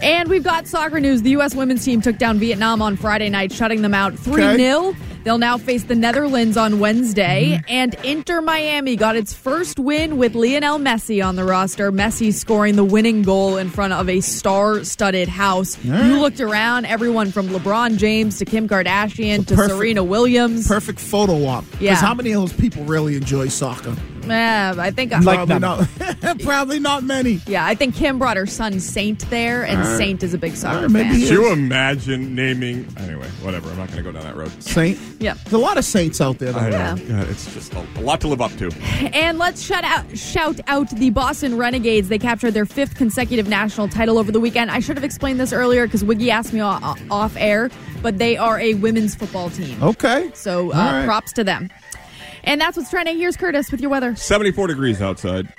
And 0.00 0.30
we've 0.30 0.44
got 0.44 0.66
soccer 0.66 1.00
news. 1.00 1.20
The 1.20 1.30
U.S. 1.30 1.54
women's 1.54 1.84
team 1.84 2.00
took 2.00 2.16
down 2.16 2.38
Vietnam 2.38 2.80
on 2.80 2.96
Friday 2.96 3.28
night, 3.28 3.52
shutting 3.52 3.82
them 3.82 3.92
out 3.92 4.18
3 4.18 4.56
0. 4.56 4.94
They'll 5.24 5.38
now 5.38 5.58
face 5.58 5.84
the 5.84 5.94
Netherlands 5.94 6.56
on 6.56 6.80
Wednesday. 6.80 7.60
And 7.68 7.94
Inter 8.04 8.40
Miami 8.40 8.96
got 8.96 9.16
its 9.16 9.32
first 9.34 9.78
win 9.78 10.16
with 10.16 10.34
Lionel 10.34 10.78
Messi 10.78 11.24
on 11.24 11.36
the 11.36 11.44
roster. 11.44 11.92
Messi 11.92 12.32
scoring 12.32 12.76
the 12.76 12.84
winning 12.84 13.22
goal 13.22 13.56
in 13.56 13.68
front 13.70 13.92
of 13.92 14.08
a 14.08 14.20
star 14.20 14.84
studded 14.84 15.28
house. 15.28 15.76
You 15.84 16.20
looked 16.20 16.40
around, 16.40 16.86
everyone 16.86 17.30
from 17.30 17.48
LeBron 17.48 17.98
James 17.98 18.38
to 18.38 18.44
Kim 18.44 18.68
Kardashian 18.68 19.46
to 19.46 19.54
perfect- 19.54 19.74
Serena 19.76 20.04
Williams. 20.04 20.66
Perfect 20.66 21.00
photo 21.00 21.44
op. 21.46 21.64
Yeah. 21.74 21.90
Because 21.90 22.00
how 22.00 22.14
many 22.14 22.32
of 22.32 22.40
those 22.42 22.52
people 22.52 22.84
really 22.84 23.16
enjoy 23.16 23.48
soccer? 23.48 23.94
Yeah, 24.28 24.74
I 24.78 24.90
think 24.90 25.12
i 25.12 25.20
probably 25.22 25.58
not. 25.58 25.88
probably 26.42 26.78
not 26.78 27.02
many. 27.04 27.40
Yeah, 27.46 27.64
I 27.64 27.74
think 27.74 27.94
Kim 27.94 28.18
brought 28.18 28.36
her 28.36 28.46
son 28.46 28.78
Saint 28.80 29.28
there, 29.30 29.64
and 29.64 29.80
All 29.80 29.88
right. 29.88 29.96
Saint 29.98 30.22
is 30.22 30.34
a 30.34 30.38
big 30.38 30.54
soccer 30.54 30.76
All 30.76 30.82
right, 30.82 30.90
maybe 30.90 31.08
fan. 31.10 31.18
he 31.18 31.26
Could 31.28 31.32
you 31.34 31.52
imagine 31.52 32.34
naming? 32.34 32.86
Anyway, 32.98 33.28
whatever. 33.42 33.70
I'm 33.70 33.78
not 33.78 33.88
going 33.88 33.98
to 33.98 34.02
go 34.04 34.12
down 34.12 34.22
that 34.24 34.36
road. 34.36 34.50
Saint. 34.62 34.98
Yeah. 35.20 35.34
There's 35.34 35.52
a 35.52 35.58
lot 35.58 35.78
of 35.78 35.84
saints 35.84 36.20
out 36.20 36.38
there. 36.38 36.52
Though. 36.52 36.58
I 36.60 36.70
know. 36.70 36.76
Yeah. 36.78 36.94
God, 37.08 37.28
it's 37.30 37.52
just 37.54 37.72
a, 37.74 37.86
a 37.96 38.00
lot 38.02 38.20
to 38.22 38.28
live 38.28 38.40
up 38.40 38.52
to. 38.58 38.70
And 39.14 39.38
let's 39.38 39.62
shout 39.62 39.84
out, 39.84 40.16
shout 40.16 40.60
out 40.66 40.88
the 40.90 41.10
Boston 41.10 41.56
Renegades. 41.56 42.08
They 42.08 42.18
captured 42.18 42.52
their 42.52 42.66
fifth 42.66 42.94
consecutive 42.94 43.48
national 43.48 43.88
title 43.88 44.18
over 44.18 44.30
the 44.32 44.40
weekend. 44.40 44.70
I 44.70 44.80
should 44.80 44.96
have 44.96 45.04
explained 45.04 45.40
this 45.40 45.52
earlier 45.52 45.86
because 45.86 46.04
Wiggy 46.04 46.30
asked 46.30 46.52
me 46.52 46.62
o- 46.62 46.94
off 47.10 47.36
air, 47.36 47.70
but 48.02 48.18
they 48.18 48.36
are 48.36 48.58
a 48.60 48.74
women's 48.74 49.14
football 49.14 49.50
team. 49.50 49.82
Okay. 49.82 50.30
So 50.34 50.72
uh, 50.72 50.76
All 50.76 50.92
right. 50.92 51.04
props 51.04 51.32
to 51.32 51.44
them. 51.44 51.70
And 52.44 52.60
that's 52.60 52.76
what's 52.76 52.90
trending. 52.90 53.18
Here's 53.18 53.36
Curtis 53.36 53.70
with 53.70 53.80
your 53.80 53.90
weather. 53.90 54.14
74 54.16 54.68
degrees 54.68 55.02
outside. 55.02 55.52